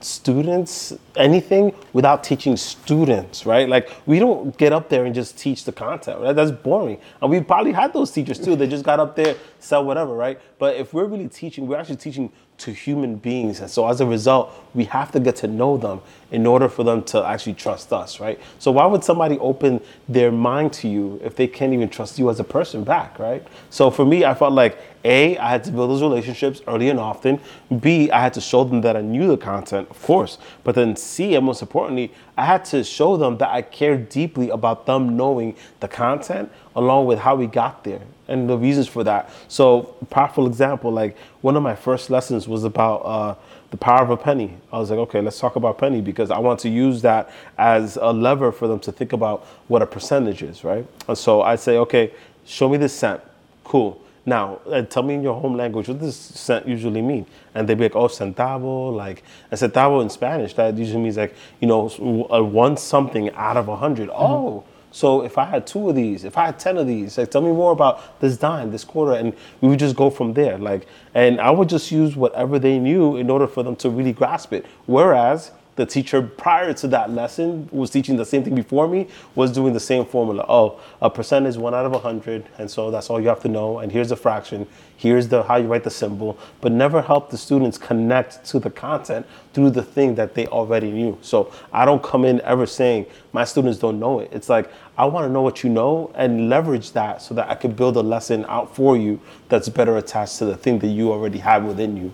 students 0.00 0.92
anything 1.16 1.74
without 1.92 2.24
teaching 2.24 2.56
students, 2.56 3.46
right? 3.46 3.68
Like 3.68 3.90
we 4.06 4.18
don't 4.18 4.56
get 4.56 4.72
up 4.72 4.88
there 4.88 5.04
and 5.04 5.14
just 5.14 5.38
teach 5.38 5.64
the 5.64 5.72
content. 5.72 6.20
Right? 6.20 6.34
That's 6.34 6.50
boring. 6.50 7.00
And 7.20 7.30
we 7.30 7.40
probably 7.40 7.72
had 7.72 7.92
those 7.92 8.10
teachers 8.10 8.38
too. 8.38 8.56
They 8.56 8.66
just 8.66 8.84
got 8.84 9.00
up 9.00 9.16
there, 9.16 9.36
sell 9.58 9.84
whatever, 9.84 10.14
right? 10.14 10.40
But 10.58 10.76
if 10.76 10.92
we're 10.92 11.06
really 11.06 11.28
teaching, 11.28 11.66
we're 11.66 11.78
actually 11.78 11.96
teaching 11.96 12.32
to 12.58 12.72
human 12.72 13.16
beings. 13.16 13.60
And 13.60 13.70
so 13.70 13.88
as 13.88 14.00
a 14.00 14.06
result, 14.06 14.52
we 14.74 14.84
have 14.84 15.10
to 15.12 15.20
get 15.20 15.36
to 15.36 15.48
know 15.48 15.78
them 15.78 16.00
in 16.30 16.46
order 16.46 16.68
for 16.68 16.84
them 16.84 17.02
to 17.04 17.24
actually 17.24 17.54
trust 17.54 17.92
us, 17.92 18.20
right? 18.20 18.38
So 18.58 18.70
why 18.70 18.86
would 18.86 19.02
somebody 19.02 19.38
open 19.38 19.80
their 20.08 20.30
mind 20.30 20.72
to 20.74 20.88
you 20.88 21.18
if 21.24 21.34
they 21.36 21.46
can't 21.46 21.72
even 21.72 21.88
trust 21.88 22.18
you 22.18 22.28
as 22.28 22.38
a 22.38 22.44
person 22.44 22.84
back, 22.84 23.18
right? 23.18 23.46
So 23.70 23.90
for 23.90 24.04
me, 24.04 24.24
I 24.24 24.34
felt 24.34 24.52
like 24.52 24.78
A, 25.04 25.38
I 25.38 25.50
had 25.50 25.64
to 25.64 25.72
build 25.72 25.90
those 25.90 26.02
relationships 26.02 26.60
early 26.66 26.88
and 26.88 26.98
often. 26.98 27.40
B, 27.80 28.10
I 28.10 28.20
had 28.20 28.34
to 28.34 28.40
show 28.40 28.64
them 28.64 28.82
that 28.82 28.96
I 28.96 29.00
knew 29.00 29.28
the 29.28 29.36
content, 29.36 29.88
of 29.90 30.02
course. 30.02 30.38
But 30.62 30.74
then 30.74 30.96
C, 30.96 31.34
and 31.34 31.46
most 31.46 31.62
importantly, 31.62 32.12
I 32.36 32.44
had 32.44 32.64
to 32.66 32.84
show 32.84 33.16
them 33.16 33.38
that 33.38 33.48
I 33.48 33.62
cared 33.62 34.08
deeply 34.08 34.50
about 34.50 34.86
them 34.86 35.16
knowing 35.16 35.56
the 35.80 35.88
content 35.88 36.50
along 36.76 37.06
with 37.06 37.18
how 37.18 37.34
we 37.34 37.46
got 37.46 37.84
there 37.84 38.02
and 38.28 38.48
the 38.48 38.56
reasons 38.56 38.86
for 38.86 39.02
that. 39.04 39.30
So, 39.48 39.94
powerful 40.08 40.46
example, 40.46 40.90
like 40.92 41.16
one 41.40 41.56
of 41.56 41.62
my 41.62 41.74
first 41.74 42.10
lessons 42.10 42.46
was 42.46 42.64
about 42.64 42.96
uh, 42.98 43.34
the 43.70 43.76
power 43.76 44.02
of 44.02 44.10
a 44.10 44.16
penny. 44.16 44.56
I 44.72 44.78
was 44.78 44.90
like, 44.90 44.98
okay, 45.00 45.20
let's 45.20 45.38
talk 45.38 45.56
about 45.56 45.78
penny 45.78 46.00
because 46.00 46.30
I 46.30 46.38
want 46.38 46.60
to 46.60 46.68
use 46.68 47.02
that 47.02 47.30
as 47.58 47.96
a 47.96 48.12
lever 48.12 48.52
for 48.52 48.68
them 48.68 48.80
to 48.80 48.92
think 48.92 49.12
about 49.12 49.46
what 49.68 49.82
a 49.82 49.86
percentage 49.86 50.42
is, 50.42 50.64
right? 50.64 50.86
And 51.08 51.18
so 51.18 51.42
I 51.42 51.56
say, 51.56 51.76
okay, 51.78 52.12
show 52.44 52.68
me 52.68 52.78
this 52.78 52.92
cent. 52.92 53.20
Cool. 53.64 54.00
Now, 54.26 54.60
uh, 54.66 54.82
tell 54.82 55.02
me 55.02 55.14
in 55.14 55.22
your 55.22 55.40
home 55.40 55.56
language 55.56 55.88
what 55.88 55.98
does 55.98 56.16
cent 56.16 56.68
usually 56.68 57.02
mean? 57.02 57.26
And 57.54 57.68
they'd 57.68 57.78
be 57.78 57.84
like, 57.84 57.96
oh, 57.96 58.08
centavo, 58.08 58.94
like, 58.94 59.22
a 59.50 59.56
centavo 59.56 60.02
in 60.02 60.10
Spanish, 60.10 60.54
that 60.54 60.76
usually 60.76 61.02
means 61.02 61.16
like, 61.16 61.34
you 61.60 61.66
know, 61.66 61.88
one 61.88 62.76
something 62.76 63.30
out 63.32 63.56
of 63.56 63.68
a 63.68 63.72
100 63.72 64.08
mm-hmm. 64.08 64.22
Oh, 64.22 64.64
So 64.92 65.22
if 65.22 65.38
I 65.38 65.44
had 65.44 65.66
two 65.66 65.88
of 65.88 65.94
these, 65.94 66.24
if 66.24 66.36
I 66.36 66.46
had 66.46 66.58
ten 66.58 66.76
of 66.76 66.86
these, 66.86 67.16
like 67.16 67.30
tell 67.30 67.42
me 67.42 67.52
more 67.52 67.72
about 67.72 68.20
this 68.20 68.36
dime, 68.36 68.72
this 68.72 68.84
quarter, 68.84 69.12
and 69.12 69.34
we 69.60 69.68
would 69.68 69.78
just 69.78 69.96
go 69.96 70.10
from 70.10 70.34
there. 70.34 70.58
Like, 70.58 70.86
and 71.14 71.40
I 71.40 71.50
would 71.50 71.68
just 71.68 71.90
use 71.92 72.16
whatever 72.16 72.58
they 72.58 72.78
knew 72.78 73.16
in 73.16 73.30
order 73.30 73.46
for 73.46 73.62
them 73.62 73.76
to 73.76 73.90
really 73.90 74.12
grasp 74.12 74.52
it. 74.52 74.66
Whereas 74.86 75.52
the 75.80 75.86
teacher 75.86 76.20
prior 76.20 76.74
to 76.74 76.86
that 76.86 77.10
lesson 77.10 77.66
was 77.72 77.88
teaching 77.88 78.18
the 78.18 78.24
same 78.24 78.44
thing 78.44 78.54
before 78.54 78.86
me 78.86 79.08
was 79.34 79.50
doing 79.50 79.72
the 79.72 79.80
same 79.80 80.04
formula 80.04 80.44
oh 80.46 80.78
a 81.00 81.08
percent 81.08 81.46
is 81.46 81.56
one 81.56 81.74
out 81.74 81.86
of 81.86 81.94
a 81.94 81.98
hundred 81.98 82.44
and 82.58 82.70
so 82.70 82.90
that's 82.90 83.08
all 83.08 83.18
you 83.18 83.28
have 83.28 83.40
to 83.40 83.48
know 83.48 83.78
and 83.78 83.90
here's 83.90 84.10
the 84.10 84.16
fraction 84.16 84.66
here's 84.98 85.28
the 85.28 85.42
how 85.44 85.56
you 85.56 85.66
write 85.66 85.82
the 85.82 85.90
symbol 85.90 86.36
but 86.60 86.70
never 86.70 87.00
help 87.00 87.30
the 87.30 87.38
students 87.38 87.78
connect 87.78 88.44
to 88.44 88.58
the 88.58 88.68
content 88.68 89.24
through 89.54 89.70
the 89.70 89.82
thing 89.82 90.14
that 90.14 90.34
they 90.34 90.46
already 90.48 90.90
knew. 90.90 91.16
So 91.22 91.50
i 91.72 91.86
don't 91.86 92.02
come 92.02 92.26
in 92.26 92.42
ever 92.42 92.66
saying 92.66 93.06
my 93.32 93.44
students 93.44 93.78
don't 93.78 93.98
know 93.98 94.20
it. 94.20 94.28
It's 94.32 94.50
like 94.50 94.70
i 94.98 95.06
want 95.06 95.24
to 95.24 95.32
know 95.32 95.40
what 95.40 95.64
you 95.64 95.70
know 95.70 96.12
and 96.14 96.50
leverage 96.50 96.92
that 96.92 97.22
so 97.22 97.34
that 97.36 97.48
i 97.48 97.54
can 97.54 97.72
build 97.72 97.96
a 97.96 98.02
lesson 98.02 98.44
out 98.50 98.76
for 98.76 98.98
you 98.98 99.18
that's 99.48 99.70
better 99.70 99.96
attached 99.96 100.36
to 100.40 100.44
the 100.44 100.58
thing 100.58 100.78
that 100.80 100.88
you 100.88 101.10
already 101.10 101.38
have 101.38 101.64
within 101.64 101.96
you. 101.96 102.12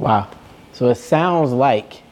Wow. 0.00 0.28
So 0.72 0.88
it 0.88 0.96
sounds 0.96 1.52
like 1.52 2.02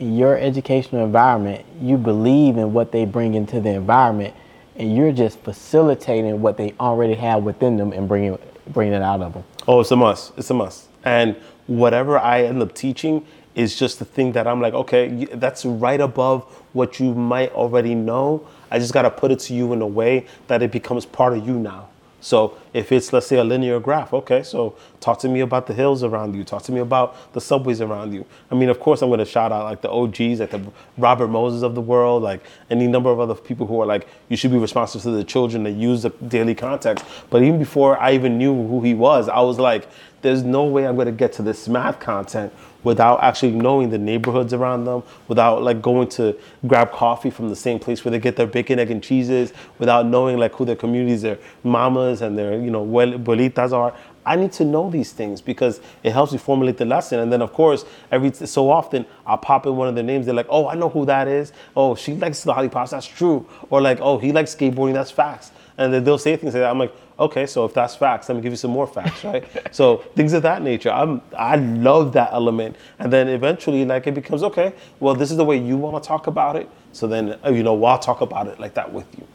your 0.00 0.36
educational 0.38 1.04
environment, 1.04 1.64
you 1.80 1.96
believe 1.96 2.56
in 2.56 2.72
what 2.72 2.92
they 2.92 3.04
bring 3.04 3.34
into 3.34 3.60
the 3.60 3.70
environment, 3.70 4.34
and 4.76 4.94
you're 4.96 5.12
just 5.12 5.38
facilitating 5.40 6.40
what 6.40 6.56
they 6.56 6.74
already 6.80 7.14
have 7.14 7.42
within 7.42 7.76
them 7.76 7.92
and 7.92 8.08
bringing 8.08 8.38
bringing 8.68 8.94
it 8.94 9.02
out 9.02 9.20
of 9.20 9.34
them. 9.34 9.44
Oh, 9.68 9.80
it's 9.80 9.90
a 9.90 9.96
must. 9.96 10.32
It's 10.38 10.50
a 10.50 10.54
must. 10.54 10.88
And 11.04 11.36
whatever 11.66 12.18
I 12.18 12.42
end 12.44 12.62
up 12.62 12.74
teaching 12.74 13.26
is 13.54 13.78
just 13.78 13.98
the 13.98 14.04
thing 14.04 14.32
that 14.32 14.46
I'm 14.46 14.60
like, 14.60 14.74
okay, 14.74 15.26
that's 15.32 15.64
right 15.64 16.00
above 16.00 16.42
what 16.72 16.98
you 16.98 17.14
might 17.14 17.52
already 17.52 17.94
know. 17.94 18.46
I 18.70 18.78
just 18.78 18.92
got 18.92 19.02
to 19.02 19.10
put 19.10 19.30
it 19.30 19.38
to 19.40 19.54
you 19.54 19.72
in 19.72 19.82
a 19.82 19.86
way 19.86 20.26
that 20.48 20.62
it 20.62 20.72
becomes 20.72 21.06
part 21.06 21.36
of 21.36 21.46
you 21.46 21.54
now. 21.54 21.88
So 22.24 22.56
if 22.72 22.90
it's, 22.90 23.12
let's 23.12 23.26
say, 23.26 23.36
a 23.36 23.44
linear 23.44 23.78
graph, 23.78 24.14
okay, 24.14 24.42
so 24.42 24.74
talk 24.98 25.18
to 25.18 25.28
me 25.28 25.40
about 25.40 25.66
the 25.66 25.74
hills 25.74 26.02
around 26.02 26.34
you. 26.34 26.42
Talk 26.42 26.62
to 26.62 26.72
me 26.72 26.80
about 26.80 27.34
the 27.34 27.40
subways 27.40 27.82
around 27.82 28.14
you. 28.14 28.24
I 28.50 28.54
mean, 28.54 28.70
of 28.70 28.80
course, 28.80 29.02
I'm 29.02 29.14
to 29.14 29.26
shout 29.26 29.52
out 29.52 29.64
like 29.64 29.82
the 29.82 29.90
OGs, 29.90 30.40
like 30.40 30.50
the 30.50 30.62
Robert 30.96 31.28
Moses 31.28 31.62
of 31.62 31.74
the 31.74 31.82
world, 31.82 32.22
like 32.22 32.40
any 32.70 32.86
number 32.86 33.10
of 33.10 33.20
other 33.20 33.34
people 33.34 33.66
who 33.66 33.78
are 33.78 33.84
like, 33.84 34.08
you 34.30 34.38
should 34.38 34.52
be 34.52 34.56
responsive 34.56 35.02
to 35.02 35.10
the 35.10 35.22
children 35.22 35.64
that 35.64 35.72
use 35.72 36.04
the 36.04 36.10
daily 36.26 36.54
context. 36.54 37.04
But 37.28 37.42
even 37.42 37.58
before 37.58 37.98
I 37.98 38.12
even 38.12 38.38
knew 38.38 38.54
who 38.54 38.80
he 38.80 38.94
was, 38.94 39.28
I 39.28 39.40
was 39.40 39.58
like, 39.58 39.86
there's 40.22 40.42
no 40.42 40.64
way 40.64 40.86
I'm 40.86 40.94
going 40.94 41.04
to 41.04 41.12
get 41.12 41.34
to 41.34 41.42
this 41.42 41.68
math 41.68 42.00
content 42.00 42.54
without 42.84 43.22
actually 43.22 43.52
knowing 43.52 43.90
the 43.90 43.98
neighborhoods 43.98 44.52
around 44.52 44.84
them, 44.84 45.02
without 45.26 45.62
like 45.62 45.82
going 45.82 46.08
to 46.08 46.36
grab 46.66 46.92
coffee 46.92 47.30
from 47.30 47.48
the 47.48 47.56
same 47.56 47.78
place 47.78 48.04
where 48.04 48.12
they 48.12 48.18
get 48.18 48.36
their 48.36 48.46
bacon, 48.46 48.78
egg, 48.78 48.90
and 48.90 49.02
cheeses, 49.02 49.52
without 49.78 50.06
knowing 50.06 50.38
like 50.38 50.52
who 50.54 50.64
their 50.64 50.76
communities, 50.76 51.22
their 51.22 51.38
mamas 51.64 52.22
and 52.22 52.38
their 52.38 52.60
you 52.60 52.70
know 52.70 52.84
abuelitas 52.84 53.72
are. 53.72 53.94
I 54.26 54.36
need 54.36 54.52
to 54.52 54.64
know 54.64 54.88
these 54.90 55.12
things 55.12 55.42
because 55.42 55.80
it 56.02 56.12
helps 56.12 56.32
me 56.32 56.38
formulate 56.38 56.78
the 56.78 56.86
lesson. 56.86 57.20
And 57.20 57.30
then, 57.30 57.42
of 57.42 57.52
course, 57.52 57.84
every 58.10 58.32
so 58.32 58.70
often 58.70 59.04
I'll 59.26 59.36
pop 59.36 59.66
in 59.66 59.76
one 59.76 59.86
of 59.88 59.94
their 59.94 60.04
names. 60.04 60.26
They're 60.26 60.34
like, 60.34 60.46
"Oh, 60.48 60.68
I 60.68 60.74
know 60.74 60.88
who 60.88 61.04
that 61.06 61.28
is. 61.28 61.52
Oh, 61.76 61.94
she 61.94 62.14
likes 62.14 62.46
lollipops. 62.46 62.92
That's 62.92 63.06
true." 63.06 63.46
Or 63.70 63.80
like, 63.80 63.98
"Oh, 64.00 64.18
he 64.18 64.32
likes 64.32 64.54
skateboarding. 64.54 64.94
That's 64.94 65.10
facts." 65.10 65.52
And 65.76 65.92
then 65.92 66.04
they'll 66.04 66.18
say 66.18 66.36
things 66.36 66.54
like 66.54 66.62
that. 66.62 66.70
I'm 66.70 66.78
like, 66.78 66.94
okay, 67.18 67.46
so 67.46 67.64
if 67.64 67.74
that's 67.74 67.96
facts, 67.96 68.28
let 68.28 68.36
me 68.36 68.42
give 68.42 68.52
you 68.52 68.56
some 68.56 68.70
more 68.70 68.86
facts, 68.86 69.24
right? 69.24 69.44
so 69.74 69.98
things 70.14 70.32
of 70.32 70.42
that 70.42 70.62
nature. 70.62 70.90
I'm 70.90 71.20
I 71.36 71.56
love 71.56 72.12
that 72.12 72.32
element, 72.32 72.76
and 72.98 73.12
then 73.12 73.28
eventually, 73.28 73.84
like 73.84 74.06
it 74.06 74.14
becomes 74.14 74.42
okay. 74.44 74.72
Well, 75.00 75.14
this 75.14 75.30
is 75.30 75.36
the 75.36 75.44
way 75.44 75.56
you 75.56 75.76
want 75.76 76.02
to 76.02 76.06
talk 76.06 76.26
about 76.28 76.56
it. 76.56 76.68
So 76.92 77.08
then, 77.08 77.38
uh, 77.44 77.50
you 77.50 77.64
know, 77.64 77.74
well, 77.74 77.92
I'll 77.92 77.98
talk 77.98 78.20
about 78.20 78.46
it 78.46 78.60
like 78.60 78.74
that 78.74 78.92
with 78.92 79.06
you. 79.18 79.26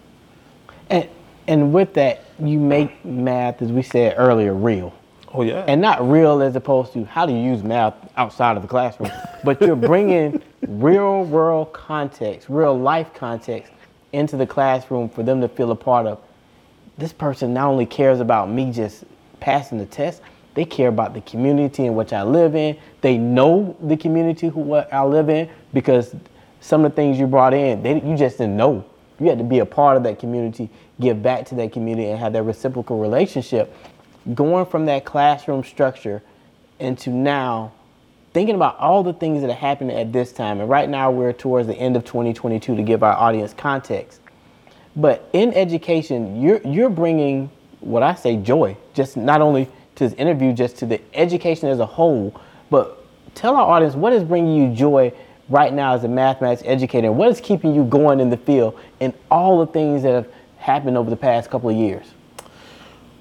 And 0.89 1.10
and 1.48 1.74
with 1.74 1.93
that, 1.96 2.24
you 2.39 2.60
make 2.60 3.03
math, 3.03 3.62
as 3.62 3.72
we 3.72 3.81
said 3.81 4.15
earlier, 4.17 4.53
real. 4.53 4.93
Oh 5.31 5.43
yeah. 5.43 5.63
and 5.67 5.79
not 5.79 6.08
real 6.10 6.41
as 6.41 6.55
opposed 6.55 6.93
to 6.93 7.05
how 7.05 7.25
to 7.25 7.31
use 7.31 7.62
math 7.62 7.93
outside 8.17 8.55
of 8.55 8.63
the 8.63 8.67
classroom, 8.67 9.12
but 9.43 9.62
you're 9.62 9.75
bringing 9.75 10.41
real 10.67 11.24
world 11.24 11.72
context, 11.72 12.50
real 12.50 12.77
life 12.77 13.13
context 13.13 13.72
into 14.12 14.38
the 14.38 14.48
classroom 14.48 15.08
for 15.08 15.22
them 15.22 15.39
to 15.41 15.48
feel 15.48 15.69
a 15.69 15.75
part 15.75 16.08
of. 16.08 16.19
This 17.00 17.13
person 17.13 17.53
not 17.53 17.68
only 17.68 17.86
cares 17.86 18.20
about 18.20 18.50
me 18.50 18.72
just 18.72 19.06
passing 19.39 19.77
the 19.77 19.86
test, 19.86 20.22
they 20.53 20.65
care 20.65 20.89
about 20.89 21.13
the 21.13 21.22
community 21.22 21.86
in 21.86 21.96
which 21.96 22.12
I 22.12 22.24
live 22.24 22.56
in. 22.56 22.77
They 23.00 23.18
know 23.18 23.77
the 23.82 23.96
community 23.96 24.50
who 24.50 24.60
what 24.60 24.94
I 24.94 25.03
live 25.03 25.29
in 25.29 25.50
because 25.74 26.13
some 26.60 26.84
of 26.84 26.91
the 26.91 26.96
things 26.96 27.18
you 27.18 27.25
brought 27.25 27.53
in, 27.53 27.82
they, 27.82 28.01
you 28.01 28.18
just 28.18 28.38
didn't 28.38 28.58
know. 28.58 28.86
You 29.20 29.29
had 29.29 29.38
to 29.38 29.44
be 29.46 29.60
a 29.60 29.65
part 29.65 29.96
of 29.96 30.03
that 30.03 30.20
community, 30.20 30.70
give 31.00 31.24
back 31.24 31.46
to 31.48 31.56
that 31.56 31.72
community, 31.72 32.10
and 32.10 32.20
have 32.20 32.34
that 32.34 32.44
reciprocal 32.44 33.00
relationship 33.00 33.74
going 34.34 34.65
from 34.65 34.86
that 34.88 35.06
classroom 35.06 35.63
structure 35.63 36.22
into 36.79 37.10
now 37.10 37.72
thinking 38.34 38.56
about 38.56 38.77
all 38.77 39.03
the 39.03 39.13
things 39.13 39.41
that 39.41 39.50
are 39.50 39.53
happening 39.53 39.98
at 39.98 40.12
this 40.12 40.32
time. 40.32 40.60
And 40.60 40.70
right 40.70 40.89
now 40.89 41.12
we're 41.12 41.34
towards 41.34 41.68
the 41.68 41.75
end 41.75 41.96
of 41.96 42.03
2022 42.03 42.75
to 42.75 42.82
give 42.82 43.03
our 43.03 43.13
audience 43.13 43.53
context. 43.53 44.20
But 45.00 45.29
in 45.32 45.53
education, 45.53 46.41
you're 46.41 46.62
you're 46.68 46.89
bringing 46.89 47.50
what 47.79 48.03
I 48.03 48.15
say 48.15 48.36
joy, 48.36 48.75
just 48.94 49.15
not 49.15 49.39
only 49.41 49.70
to 49.96 50.10
this 50.10 50.13
interview, 50.13 50.51
just 50.51 50.77
to 50.77 50.86
the 50.86 51.01
education 51.13 51.70
as 51.70 51.79
a 51.79 51.86
whole. 51.86 52.39
But 52.70 53.01
tell 53.34 53.56
our 53.56 53.70
audience 53.70 53.96
what 53.96 54.12
is 54.12 54.25
bringing 54.25 54.56
you 54.56 54.75
joy 54.75 55.13
right 55.48 55.74
now 55.74 55.94
as 55.94 56.03
a 56.03 56.08
mathematics 56.10 56.62
educator, 56.65 57.12
what 57.13 57.29
is 57.29 57.39
keeping 57.39 57.74
you 57.74 57.86
going 57.86 58.20
in 58.20 58.29
the 58.29 58.38
field, 58.38 58.77
and 59.00 59.13
all 59.32 59.65
the 59.65 59.72
things 59.72 60.03
that 60.03 60.13
have 60.13 60.27
happened 60.58 60.98
over 60.98 61.10
the 61.10 61.15
past 61.15 61.50
couple 61.50 61.70
of 61.70 61.77
years. 61.77 62.06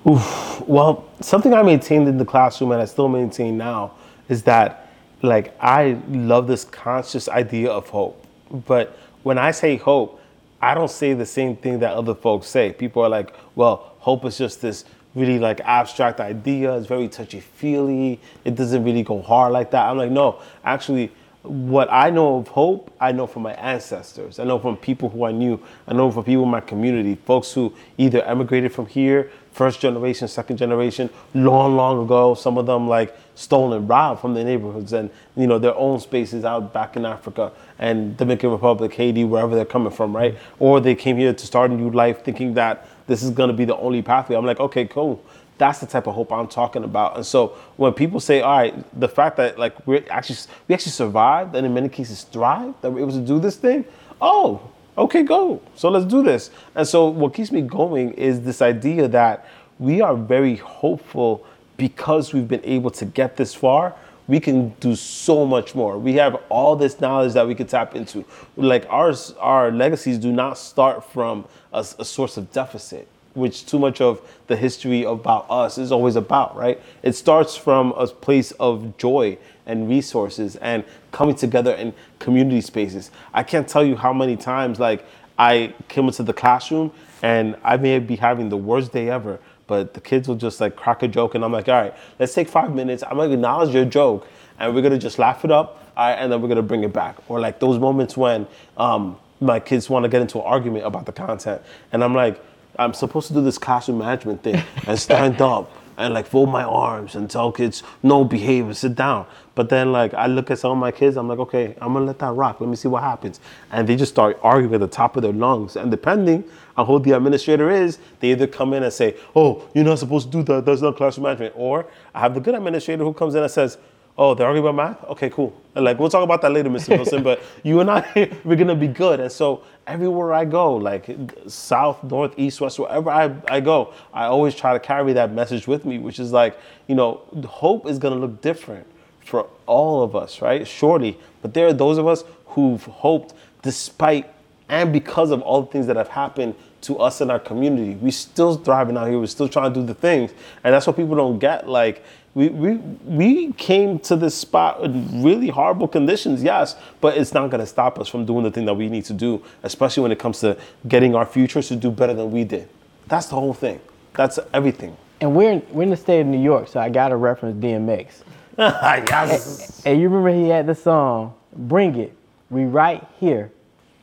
Well, 0.04 1.08
something 1.20 1.54
I 1.54 1.62
maintained 1.62 2.08
in 2.08 2.18
the 2.18 2.24
classroom 2.24 2.72
and 2.72 2.82
I 2.82 2.86
still 2.86 3.08
maintain 3.08 3.56
now 3.56 3.92
is 4.28 4.42
that 4.44 4.90
like 5.22 5.54
I 5.60 5.98
love 6.08 6.48
this 6.48 6.64
conscious 6.64 7.28
idea 7.28 7.70
of 7.70 7.88
hope. 7.88 8.26
But 8.50 8.98
when 9.22 9.38
I 9.38 9.52
say 9.52 9.76
hope, 9.76 10.17
I 10.60 10.74
don't 10.74 10.90
say 10.90 11.14
the 11.14 11.26
same 11.26 11.56
thing 11.56 11.78
that 11.80 11.92
other 11.92 12.14
folks 12.14 12.48
say. 12.48 12.72
People 12.72 13.02
are 13.02 13.08
like, 13.08 13.34
well, 13.54 13.94
hope 13.98 14.24
is 14.24 14.38
just 14.38 14.60
this 14.60 14.84
really 15.14 15.38
like 15.38 15.60
abstract 15.60 16.20
idea. 16.20 16.76
It's 16.76 16.86
very 16.86 17.08
touchy 17.08 17.40
feely. 17.40 18.20
It 18.44 18.54
doesn't 18.54 18.84
really 18.84 19.02
go 19.02 19.22
hard 19.22 19.52
like 19.52 19.70
that. 19.70 19.88
I'm 19.88 19.98
like, 19.98 20.10
no, 20.10 20.40
actually, 20.64 21.12
what 21.42 21.88
I 21.90 22.10
know 22.10 22.38
of 22.38 22.48
hope, 22.48 22.92
I 23.00 23.12
know 23.12 23.26
from 23.26 23.42
my 23.42 23.54
ancestors. 23.54 24.38
I 24.38 24.44
know 24.44 24.58
from 24.58 24.76
people 24.76 25.08
who 25.08 25.24
I 25.24 25.32
knew. 25.32 25.60
I 25.86 25.94
know 25.94 26.10
from 26.10 26.24
people 26.24 26.42
in 26.42 26.50
my 26.50 26.60
community, 26.60 27.14
folks 27.14 27.52
who 27.52 27.72
either 27.96 28.22
emigrated 28.24 28.72
from 28.72 28.86
here, 28.86 29.30
first 29.52 29.80
generation, 29.80 30.28
second 30.28 30.56
generation, 30.56 31.08
long, 31.34 31.76
long 31.76 32.04
ago. 32.04 32.34
Some 32.34 32.58
of 32.58 32.66
them 32.66 32.88
like 32.88 33.16
stolen, 33.38 33.86
robbed 33.86 34.20
from 34.20 34.34
their 34.34 34.44
neighborhoods 34.44 34.92
and 34.92 35.08
you 35.36 35.46
know 35.46 35.60
their 35.60 35.74
own 35.76 36.00
spaces 36.00 36.44
out 36.44 36.72
back 36.72 36.96
in 36.96 37.06
Africa 37.06 37.52
and 37.78 38.16
Dominican 38.16 38.50
Republic, 38.50 38.92
Haiti, 38.92 39.22
wherever 39.22 39.54
they're 39.54 39.64
coming 39.64 39.92
from, 39.92 40.14
right? 40.14 40.34
Mm-hmm. 40.34 40.64
Or 40.64 40.80
they 40.80 40.96
came 40.96 41.16
here 41.16 41.32
to 41.32 41.46
start 41.46 41.70
a 41.70 41.74
new 41.74 41.90
life, 41.90 42.24
thinking 42.24 42.54
that 42.54 42.88
this 43.06 43.22
is 43.22 43.30
going 43.30 43.48
to 43.48 43.54
be 43.54 43.64
the 43.64 43.76
only 43.76 44.02
pathway. 44.02 44.36
I'm 44.36 44.44
like, 44.44 44.58
okay, 44.58 44.86
cool. 44.86 45.22
That's 45.56 45.78
the 45.78 45.86
type 45.86 46.08
of 46.08 46.14
hope 46.16 46.32
I'm 46.32 46.48
talking 46.48 46.82
about. 46.82 47.16
And 47.16 47.24
so 47.24 47.56
when 47.76 47.92
people 47.92 48.18
say, 48.18 48.40
all 48.40 48.58
right, 48.58 49.00
the 49.00 49.08
fact 49.08 49.36
that 49.36 49.56
like 49.56 49.86
we 49.86 50.00
actually 50.08 50.38
we 50.66 50.74
actually 50.74 50.92
survived 50.92 51.54
and 51.54 51.64
in 51.64 51.72
many 51.72 51.88
cases 51.88 52.24
thrived, 52.24 52.82
that 52.82 52.90
we're 52.90 53.00
able 53.02 53.12
to 53.12 53.20
do 53.20 53.38
this 53.38 53.56
thing, 53.56 53.84
oh, 54.20 54.60
okay, 54.96 55.22
go. 55.22 55.62
So 55.76 55.88
let's 55.90 56.06
do 56.06 56.24
this. 56.24 56.50
And 56.74 56.86
so 56.86 57.06
what 57.08 57.34
keeps 57.34 57.52
me 57.52 57.62
going 57.62 58.14
is 58.14 58.40
this 58.40 58.60
idea 58.62 59.06
that 59.08 59.46
we 59.78 60.00
are 60.00 60.16
very 60.16 60.56
hopeful 60.56 61.46
because 61.78 62.34
we've 62.34 62.48
been 62.48 62.64
able 62.64 62.90
to 62.90 63.06
get 63.06 63.38
this 63.38 63.54
far. 63.54 63.94
We 64.26 64.40
can 64.40 64.70
do 64.80 64.94
so 64.94 65.46
much 65.46 65.74
more. 65.74 65.96
We 65.98 66.12
have 66.14 66.34
all 66.50 66.76
this 66.76 67.00
knowledge 67.00 67.32
that 67.32 67.46
we 67.46 67.54
could 67.54 67.70
tap 67.70 67.96
into. 67.96 68.26
Like 68.58 68.84
ours, 68.90 69.32
our 69.40 69.72
legacies 69.72 70.18
do 70.18 70.30
not 70.30 70.58
start 70.58 71.10
from 71.10 71.46
a, 71.72 71.78
a 71.78 72.04
source 72.04 72.36
of 72.36 72.52
deficit 72.52 73.08
which 73.34 73.66
too 73.66 73.78
much 73.78 74.00
of 74.00 74.20
the 74.48 74.56
history 74.56 75.04
about 75.04 75.46
us 75.48 75.78
is 75.78 75.92
always 75.92 76.16
about, 76.16 76.56
right? 76.56 76.80
It 77.02 77.12
starts 77.12 77.56
from 77.56 77.92
a 77.92 78.06
place 78.06 78.50
of 78.52 78.96
joy 78.98 79.38
and 79.66 79.88
resources 79.88 80.56
and 80.56 80.84
coming 81.12 81.34
together 81.34 81.72
in 81.72 81.94
community 82.18 82.60
spaces. 82.60 83.10
I 83.32 83.42
can't 83.42 83.68
tell 83.68 83.84
you 83.84 83.96
how 83.96 84.12
many 84.12 84.36
times 84.36 84.80
like 84.80 85.04
I 85.38 85.74
came 85.88 86.06
into 86.06 86.22
the 86.22 86.32
classroom 86.32 86.92
and 87.22 87.56
I 87.62 87.76
may 87.76 87.98
be 87.98 88.16
having 88.16 88.48
the 88.48 88.56
worst 88.56 88.92
day 88.92 89.10
ever, 89.10 89.38
but 89.68 89.94
the 89.94 90.00
kids 90.00 90.26
will 90.26 90.34
just 90.34 90.60
like 90.60 90.74
crack 90.74 91.04
a 91.04 91.08
joke 91.08 91.36
and 91.36 91.44
I'm 91.44 91.52
like, 91.52 91.68
all 91.68 91.80
right, 91.80 91.94
let's 92.18 92.34
take 92.34 92.48
five 92.48 92.74
minutes. 92.74 93.04
I'm 93.04 93.16
gonna 93.16 93.32
acknowledge 93.32 93.72
your 93.72 93.84
joke 93.84 94.26
and 94.58 94.74
we're 94.74 94.82
gonna 94.82 94.98
just 94.98 95.20
laugh 95.20 95.44
it 95.44 95.52
up, 95.52 95.92
all 95.96 96.08
right, 96.08 96.14
and 96.14 96.32
then 96.32 96.42
we're 96.42 96.48
gonna 96.48 96.62
bring 96.62 96.82
it 96.82 96.92
back. 96.92 97.16
Or 97.30 97.38
like 97.38 97.60
those 97.60 97.78
moments 97.78 98.16
when 98.16 98.48
um, 98.76 99.16
my 99.40 99.60
kids 99.60 99.88
want 99.88 100.02
to 100.02 100.08
get 100.08 100.20
into 100.20 100.38
an 100.38 100.44
argument 100.44 100.84
about 100.84 101.06
the 101.06 101.12
content 101.12 101.62
and 101.92 102.02
I'm 102.02 102.14
like, 102.14 102.42
I'm 102.76 102.94
supposed 102.94 103.28
to 103.28 103.34
do 103.34 103.42
this 103.42 103.58
classroom 103.58 103.98
management 103.98 104.42
thing 104.42 104.60
and 104.86 104.98
stand 104.98 105.40
up 105.40 105.70
and 105.98 106.14
like 106.14 106.26
fold 106.26 106.48
my 106.48 106.62
arms 106.62 107.14
and 107.16 107.28
tell 107.28 107.52
kids 107.52 107.82
no 108.02 108.24
behavior, 108.24 108.72
sit 108.72 108.94
down. 108.94 109.26
But 109.54 109.68
then 109.68 109.92
like 109.92 110.14
I 110.14 110.28
look 110.28 110.50
at 110.50 110.58
some 110.60 110.70
of 110.70 110.78
my 110.78 110.92
kids, 110.92 111.16
I'm 111.16 111.28
like, 111.28 111.40
okay, 111.40 111.74
I'm 111.80 111.92
gonna 111.92 112.06
let 112.06 112.20
that 112.20 112.32
rock. 112.32 112.60
Let 112.60 112.70
me 112.70 112.76
see 112.76 112.88
what 112.88 113.02
happens. 113.02 113.40
And 113.72 113.88
they 113.88 113.96
just 113.96 114.12
start 114.12 114.38
arguing 114.42 114.74
at 114.74 114.80
the 114.80 114.88
top 114.88 115.16
of 115.16 115.22
their 115.22 115.32
lungs. 115.32 115.76
And 115.76 115.90
depending 115.90 116.44
on 116.76 116.86
who 116.86 117.00
the 117.00 117.10
administrator 117.12 117.68
is, 117.68 117.98
they 118.20 118.30
either 118.30 118.46
come 118.46 118.72
in 118.72 118.84
and 118.84 118.92
say, 118.92 119.16
oh, 119.34 119.68
you're 119.74 119.84
not 119.84 119.98
supposed 119.98 120.30
to 120.30 120.38
do 120.38 120.42
that. 120.44 120.64
That's 120.64 120.80
not 120.80 120.96
classroom 120.96 121.24
management. 121.24 121.54
Or 121.56 121.86
I 122.14 122.20
have 122.20 122.34
the 122.34 122.40
good 122.40 122.54
administrator 122.54 123.02
who 123.02 123.12
comes 123.12 123.34
in 123.34 123.42
and 123.42 123.50
says, 123.50 123.76
oh, 124.18 124.34
they're 124.34 124.46
arguing 124.46 124.68
about 124.68 124.98
math? 125.00 125.10
Okay, 125.10 125.30
cool. 125.30 125.54
And 125.76 125.84
like, 125.84 125.98
we'll 125.98 126.10
talk 126.10 126.24
about 126.24 126.42
that 126.42 126.52
later, 126.52 126.68
Mr. 126.68 126.98
Vilson, 126.98 127.22
but 127.22 127.40
you 127.62 127.80
and 127.80 127.90
I, 127.90 128.30
we're 128.44 128.56
gonna 128.56 128.74
be 128.74 128.88
good. 128.88 129.20
And 129.20 129.30
so 129.30 129.62
everywhere 129.86 130.34
I 130.34 130.44
go, 130.44 130.74
like 130.74 131.08
south, 131.46 132.02
north, 132.02 132.34
east, 132.36 132.60
west, 132.60 132.78
wherever 132.78 133.08
I, 133.08 133.34
I 133.48 133.60
go, 133.60 133.94
I 134.12 134.24
always 134.24 134.54
try 134.54 134.72
to 134.72 134.80
carry 134.80 135.12
that 135.14 135.32
message 135.32 135.68
with 135.68 135.84
me, 135.84 135.98
which 135.98 136.18
is 136.18 136.32
like, 136.32 136.58
you 136.88 136.96
know, 136.96 137.22
hope 137.46 137.86
is 137.86 137.98
gonna 137.98 138.16
look 138.16 138.42
different 138.42 138.86
for 139.24 139.46
all 139.66 140.02
of 140.02 140.16
us, 140.16 140.42
right? 140.42 140.66
Surely. 140.66 141.16
But 141.40 141.54
there 141.54 141.68
are 141.68 141.72
those 141.72 141.98
of 141.98 142.06
us 142.06 142.24
who've 142.46 142.82
hoped 142.84 143.34
despite 143.62 144.28
and 144.68 144.92
because 144.92 145.30
of 145.30 145.40
all 145.42 145.62
the 145.62 145.68
things 145.68 145.86
that 145.86 145.96
have 145.96 146.08
happened 146.08 146.54
to 146.82 146.98
us 146.98 147.20
in 147.20 147.30
our 147.30 147.38
community. 147.38 147.94
We're 147.94 148.12
still 148.12 148.56
thriving 148.56 148.96
out 148.96 149.08
here. 149.08 149.18
We're 149.18 149.26
still 149.26 149.48
trying 149.48 149.72
to 149.72 149.80
do 149.80 149.86
the 149.86 149.94
things. 149.94 150.32
And 150.62 150.74
that's 150.74 150.86
what 150.86 150.96
people 150.96 151.16
don't 151.16 151.38
get. 151.38 151.68
Like 151.68 152.04
we 152.38 152.50
we 152.50 152.74
we 153.04 153.52
came 153.54 153.98
to 153.98 154.14
this 154.14 154.32
spot 154.32 154.80
in 154.84 155.24
really 155.24 155.48
horrible 155.48 155.88
conditions, 155.88 156.40
yes, 156.40 156.76
but 157.00 157.16
it's 157.16 157.34
not 157.34 157.50
gonna 157.50 157.66
stop 157.66 157.98
us 157.98 158.06
from 158.06 158.24
doing 158.24 158.44
the 158.44 158.50
thing 158.52 158.64
that 158.66 158.74
we 158.74 158.88
need 158.88 159.04
to 159.06 159.12
do, 159.12 159.42
especially 159.64 160.04
when 160.04 160.12
it 160.12 160.20
comes 160.20 160.38
to 160.40 160.56
getting 160.86 161.16
our 161.16 161.26
futures 161.26 161.66
to 161.66 161.74
do 161.74 161.90
better 161.90 162.14
than 162.14 162.30
we 162.30 162.44
did. 162.44 162.68
That's 163.08 163.26
the 163.26 163.34
whole 163.34 163.54
thing. 163.54 163.80
That's 164.14 164.38
everything. 164.54 164.96
And 165.20 165.34
we're 165.34 165.50
in, 165.50 165.66
we're 165.72 165.82
in 165.82 165.90
the 165.90 165.96
state 165.96 166.20
of 166.20 166.28
New 166.28 166.40
York, 166.40 166.68
so 166.68 166.78
I 166.78 166.90
got 166.90 167.08
to 167.08 167.16
reference 167.16 167.60
DMX. 167.60 168.22
yes. 168.58 169.82
And 169.84 170.00
you 170.00 170.08
remember 170.08 170.30
he 170.30 170.48
had 170.48 170.68
the 170.68 170.76
song, 170.76 171.34
Bring 171.52 171.96
It. 171.96 172.14
We 172.50 172.66
right 172.66 173.04
here. 173.18 173.50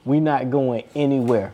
We 0.03 0.19
not 0.19 0.51
going 0.51 0.83
anywhere. 0.93 1.53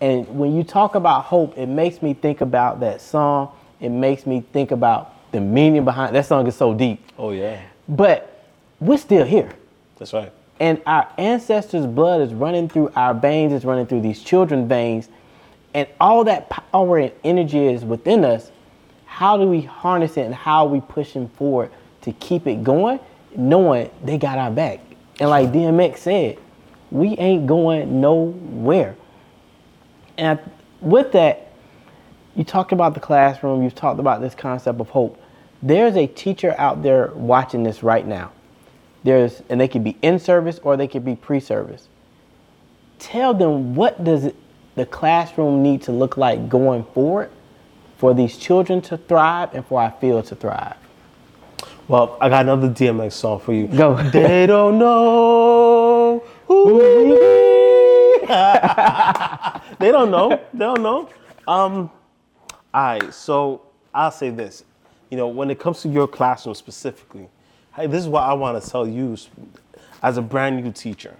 And 0.00 0.26
when 0.38 0.56
you 0.56 0.64
talk 0.64 0.94
about 0.94 1.24
hope, 1.24 1.58
it 1.58 1.66
makes 1.66 2.00
me 2.00 2.14
think 2.14 2.40
about 2.40 2.80
that 2.80 3.02
song. 3.02 3.52
It 3.78 3.90
makes 3.90 4.24
me 4.24 4.40
think 4.52 4.70
about 4.70 5.13
the 5.34 5.40
meaning 5.40 5.84
behind 5.84 6.14
that 6.14 6.24
song 6.24 6.46
is 6.46 6.54
so 6.54 6.72
deep. 6.72 7.04
Oh 7.18 7.32
yeah. 7.32 7.60
But 7.88 8.46
we're 8.78 8.98
still 8.98 9.26
here. 9.26 9.50
That's 9.98 10.12
right. 10.12 10.32
And 10.60 10.80
our 10.86 11.10
ancestors' 11.18 11.86
blood 11.86 12.20
is 12.20 12.32
running 12.32 12.68
through 12.68 12.92
our 12.94 13.12
veins, 13.12 13.52
it's 13.52 13.64
running 13.64 13.86
through 13.86 14.02
these 14.02 14.22
children's 14.22 14.68
veins. 14.68 15.08
And 15.74 15.88
all 16.00 16.22
that 16.24 16.48
power 16.48 16.98
and 16.98 17.12
energy 17.24 17.66
is 17.66 17.84
within 17.84 18.24
us. 18.24 18.52
How 19.06 19.36
do 19.36 19.44
we 19.44 19.62
harness 19.62 20.16
it 20.16 20.22
and 20.22 20.34
how 20.34 20.66
are 20.66 20.68
we 20.68 20.80
pushing 20.80 21.28
forward 21.30 21.72
to 22.02 22.12
keep 22.12 22.46
it 22.46 22.62
going, 22.62 23.00
knowing 23.34 23.90
they 24.04 24.18
got 24.18 24.38
our 24.38 24.52
back? 24.52 24.78
And 25.18 25.30
like 25.30 25.48
DMX 25.48 25.98
said, 25.98 26.38
we 26.92 27.18
ain't 27.18 27.48
going 27.48 28.00
nowhere. 28.00 28.94
And 30.16 30.38
with 30.80 31.10
that, 31.12 31.50
you 32.36 32.44
talked 32.44 32.70
about 32.70 32.94
the 32.94 33.00
classroom, 33.00 33.64
you've 33.64 33.74
talked 33.74 33.98
about 33.98 34.20
this 34.20 34.34
concept 34.36 34.80
of 34.80 34.88
hope. 34.90 35.20
There's 35.64 35.96
a 35.96 36.06
teacher 36.06 36.54
out 36.58 36.82
there 36.82 37.10
watching 37.14 37.62
this 37.62 37.82
right 37.82 38.06
now. 38.06 38.32
There's 39.02 39.42
and 39.48 39.58
they 39.58 39.66
could 39.66 39.82
be 39.82 39.96
in 40.02 40.18
service 40.18 40.60
or 40.62 40.76
they 40.76 40.86
could 40.86 41.06
be 41.06 41.16
pre-service. 41.16 41.88
Tell 42.98 43.32
them 43.32 43.74
what 43.74 44.04
does 44.04 44.26
it, 44.26 44.36
the 44.74 44.84
classroom 44.84 45.62
need 45.62 45.80
to 45.82 45.92
look 45.92 46.18
like 46.18 46.50
going 46.50 46.84
forward 46.84 47.30
for 47.96 48.12
these 48.12 48.36
children 48.36 48.82
to 48.82 48.98
thrive 48.98 49.54
and 49.54 49.64
for 49.64 49.80
our 49.80 49.90
field 49.92 50.26
to 50.26 50.34
thrive. 50.34 50.76
Well, 51.88 52.18
I 52.20 52.28
got 52.28 52.42
another 52.42 52.68
DMX 52.68 53.12
song 53.12 53.40
for 53.40 53.54
you. 53.54 53.66
Go. 53.66 53.94
They 54.12 54.46
don't 54.46 54.78
know 54.78 56.22
who 56.46 56.74
we 56.74 57.14
they 59.78 59.92
don't 59.92 60.10
know. 60.10 60.28
They 60.52 60.58
don't 60.58 60.82
know. 60.82 61.08
Um, 61.48 61.90
all 62.74 62.82
right, 62.82 63.14
so 63.14 63.62
I'll 63.94 64.10
say 64.10 64.28
this. 64.28 64.64
You 65.14 65.18
know, 65.18 65.28
when 65.28 65.48
it 65.48 65.60
comes 65.60 65.80
to 65.82 65.88
your 65.88 66.08
classroom 66.08 66.56
specifically, 66.56 67.28
hey, 67.76 67.86
this 67.86 68.00
is 68.02 68.08
what 68.08 68.24
I 68.24 68.32
want 68.32 68.60
to 68.60 68.68
tell 68.68 68.84
you 68.84 69.16
as 70.02 70.16
a 70.16 70.20
brand 70.20 70.60
new 70.60 70.72
teacher. 70.72 71.14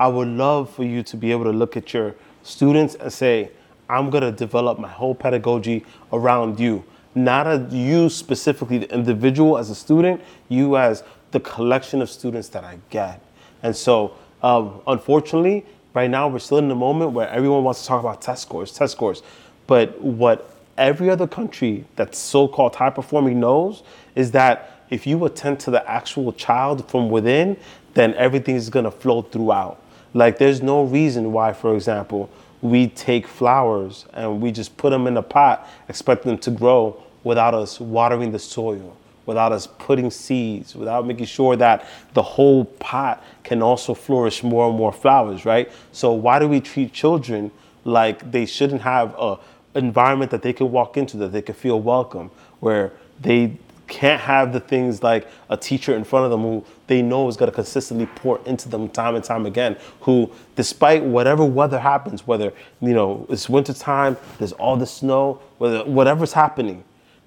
I 0.00 0.08
would 0.08 0.26
love 0.26 0.68
for 0.74 0.82
you 0.82 1.04
to 1.04 1.16
be 1.16 1.30
able 1.30 1.44
to 1.44 1.52
look 1.52 1.76
at 1.76 1.94
your 1.94 2.16
students 2.42 2.96
and 2.96 3.12
say, 3.12 3.52
I'm 3.88 4.10
going 4.10 4.24
to 4.24 4.32
develop 4.32 4.80
my 4.80 4.88
whole 4.88 5.14
pedagogy 5.14 5.86
around 6.12 6.58
you. 6.58 6.82
Not 7.14 7.46
a 7.46 7.68
you 7.70 8.08
specifically, 8.08 8.78
the 8.78 8.92
individual 8.92 9.58
as 9.58 9.70
a 9.70 9.76
student, 9.76 10.20
you 10.48 10.76
as 10.76 11.04
the 11.30 11.38
collection 11.38 12.02
of 12.02 12.10
students 12.10 12.48
that 12.48 12.64
I 12.64 12.80
get. 12.90 13.20
And 13.62 13.76
so, 13.76 14.16
um, 14.42 14.80
unfortunately, 14.88 15.64
right 15.94 16.10
now 16.10 16.26
we're 16.26 16.40
still 16.40 16.58
in 16.58 16.66
the 16.66 16.74
moment 16.74 17.12
where 17.12 17.28
everyone 17.28 17.62
wants 17.62 17.82
to 17.82 17.86
talk 17.86 18.00
about 18.00 18.20
test 18.20 18.42
scores, 18.42 18.72
test 18.72 18.90
scores. 18.94 19.22
But 19.68 20.00
what 20.00 20.50
every 20.78 21.10
other 21.10 21.26
country 21.26 21.84
that's 21.96 22.18
so-called 22.18 22.76
high 22.76 22.90
performing 22.90 23.40
knows 23.40 23.82
is 24.14 24.30
that 24.32 24.82
if 24.90 25.06
you 25.06 25.24
attend 25.24 25.60
to 25.60 25.70
the 25.70 25.88
actual 25.90 26.32
child 26.32 26.88
from 26.88 27.10
within, 27.10 27.56
then 27.94 28.14
everything 28.14 28.56
is 28.56 28.70
gonna 28.70 28.90
flow 28.90 29.22
throughout. 29.22 29.82
Like 30.14 30.38
there's 30.38 30.62
no 30.62 30.84
reason 30.84 31.32
why, 31.32 31.52
for 31.52 31.74
example, 31.74 32.30
we 32.62 32.88
take 32.88 33.26
flowers 33.26 34.06
and 34.12 34.40
we 34.40 34.50
just 34.52 34.76
put 34.76 34.90
them 34.90 35.06
in 35.06 35.16
a 35.16 35.22
pot, 35.22 35.68
expect 35.88 36.24
them 36.24 36.38
to 36.38 36.50
grow 36.50 37.02
without 37.24 37.54
us 37.54 37.80
watering 37.80 38.32
the 38.32 38.38
soil, 38.38 38.96
without 39.26 39.52
us 39.52 39.66
putting 39.66 40.10
seeds, 40.10 40.74
without 40.74 41.06
making 41.06 41.26
sure 41.26 41.56
that 41.56 41.86
the 42.14 42.22
whole 42.22 42.64
pot 42.64 43.22
can 43.42 43.62
also 43.62 43.92
flourish 43.92 44.42
more 44.42 44.68
and 44.68 44.76
more 44.76 44.92
flowers, 44.92 45.44
right? 45.44 45.70
So 45.92 46.12
why 46.12 46.38
do 46.38 46.48
we 46.48 46.60
treat 46.60 46.92
children 46.92 47.50
like 47.84 48.30
they 48.30 48.46
shouldn't 48.46 48.82
have 48.82 49.14
a 49.18 49.38
environment 49.76 50.30
that 50.30 50.42
they 50.42 50.52
could 50.52 50.66
walk 50.66 50.96
into 50.96 51.16
that 51.18 51.32
they 51.32 51.42
could 51.42 51.56
feel 51.56 51.80
welcome, 51.80 52.30
where 52.60 52.92
they 53.20 53.56
can't 53.88 54.20
have 54.20 54.52
the 54.52 54.60
things 54.60 55.02
like 55.02 55.28
a 55.48 55.56
teacher 55.56 55.94
in 55.94 56.04
front 56.04 56.24
of 56.24 56.30
them 56.30 56.42
who 56.42 56.64
they 56.86 57.02
know 57.02 57.28
is 57.28 57.36
going 57.36 57.50
to 57.50 57.54
consistently 57.54 58.06
pour 58.16 58.40
into 58.44 58.68
them 58.68 58.88
time 58.88 59.14
and 59.14 59.24
time 59.24 59.46
again 59.46 59.76
who 60.00 60.30
despite 60.56 61.04
whatever 61.04 61.44
weather 61.44 61.78
happens 61.78 62.26
whether 62.26 62.52
you 62.80 62.94
know 62.94 63.24
it's 63.28 63.48
winter 63.48 63.72
time 63.72 64.16
there's 64.38 64.52
all 64.52 64.76
the 64.76 64.86
snow 64.86 65.40
whether 65.58 65.84
whatever's 65.84 66.32
happening 66.32 66.82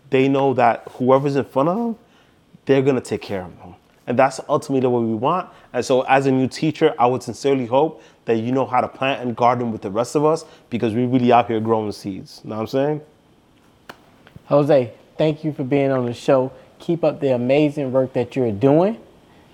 they 0.09 0.27
know 0.27 0.53
that 0.53 0.83
whoever's 0.93 1.35
in 1.35 1.45
front 1.45 1.69
of 1.69 1.77
them 1.77 1.97
they're 2.65 2.81
going 2.81 2.95
to 2.95 3.01
take 3.01 3.21
care 3.21 3.43
of 3.43 3.57
them 3.59 3.75
and 4.10 4.19
that's 4.19 4.41
ultimately 4.50 4.89
what 4.89 5.04
we 5.04 5.13
want 5.13 5.50
and 5.72 5.86
so 5.86 6.02
as 6.02 6.26
a 6.26 6.32
new 6.32 6.48
teacher 6.48 6.93
i 7.00 7.06
would 7.06 7.24
sincerely 7.24 7.65
hope 7.65 8.04
that 8.26 8.36
you 8.36 8.52
know 8.52 8.65
how 8.65 8.82
to 8.82 8.88
plant 8.88 9.22
and 9.22 9.38
garden 9.38 9.72
with 9.72 9.82
the 9.82 9.89
rest 9.89 10.15
of 10.15 10.26
us 10.26 10.43
because 10.69 10.93
we're 10.93 11.08
really 11.08 11.32
out 11.32 11.48
here 11.48 11.62
growing 11.62 11.91
seeds 11.93 12.41
you 12.43 12.50
know 12.50 12.58
what 12.58 12.62
i'm 12.63 12.67
saying 12.67 13.02
Jose, 14.50 14.91
thank 15.15 15.43
you 15.43 15.54
for 15.54 15.63
being 15.63 15.91
on 15.91 16.08
the 16.08 16.13
show. 16.13 16.52
Keep 16.80 17.04
up 17.04 17.19
the 17.19 17.36
amazing 17.36 17.91
work 17.91 18.13
that 18.13 18.36
you're 18.36 18.52
doing. 18.52 18.98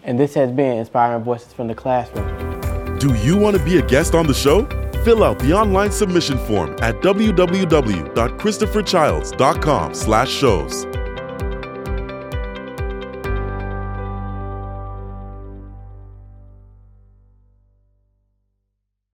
And 0.03 0.17
this 0.17 0.33
has 0.35 0.51
been 0.51 0.77
Inspiring 0.77 1.21
Voices 1.23 1.51
from 1.51 1.67
the 1.67 1.75
Classroom. 1.75 2.97
Do 2.97 3.13
you 3.15 3.35
want 3.35 3.57
to 3.57 3.63
be 3.63 3.77
a 3.77 3.81
guest 3.81 4.15
on 4.15 4.25
the 4.25 4.33
show? 4.33 4.65
Fill 5.03 5.21
out 5.21 5.37
the 5.39 5.51
online 5.51 5.91
submission 5.91 6.37
form 6.37 6.77
at 6.81 6.95
www.christopherchilds.com 7.01 9.93
slash 9.93 10.31
shows. 10.31 10.85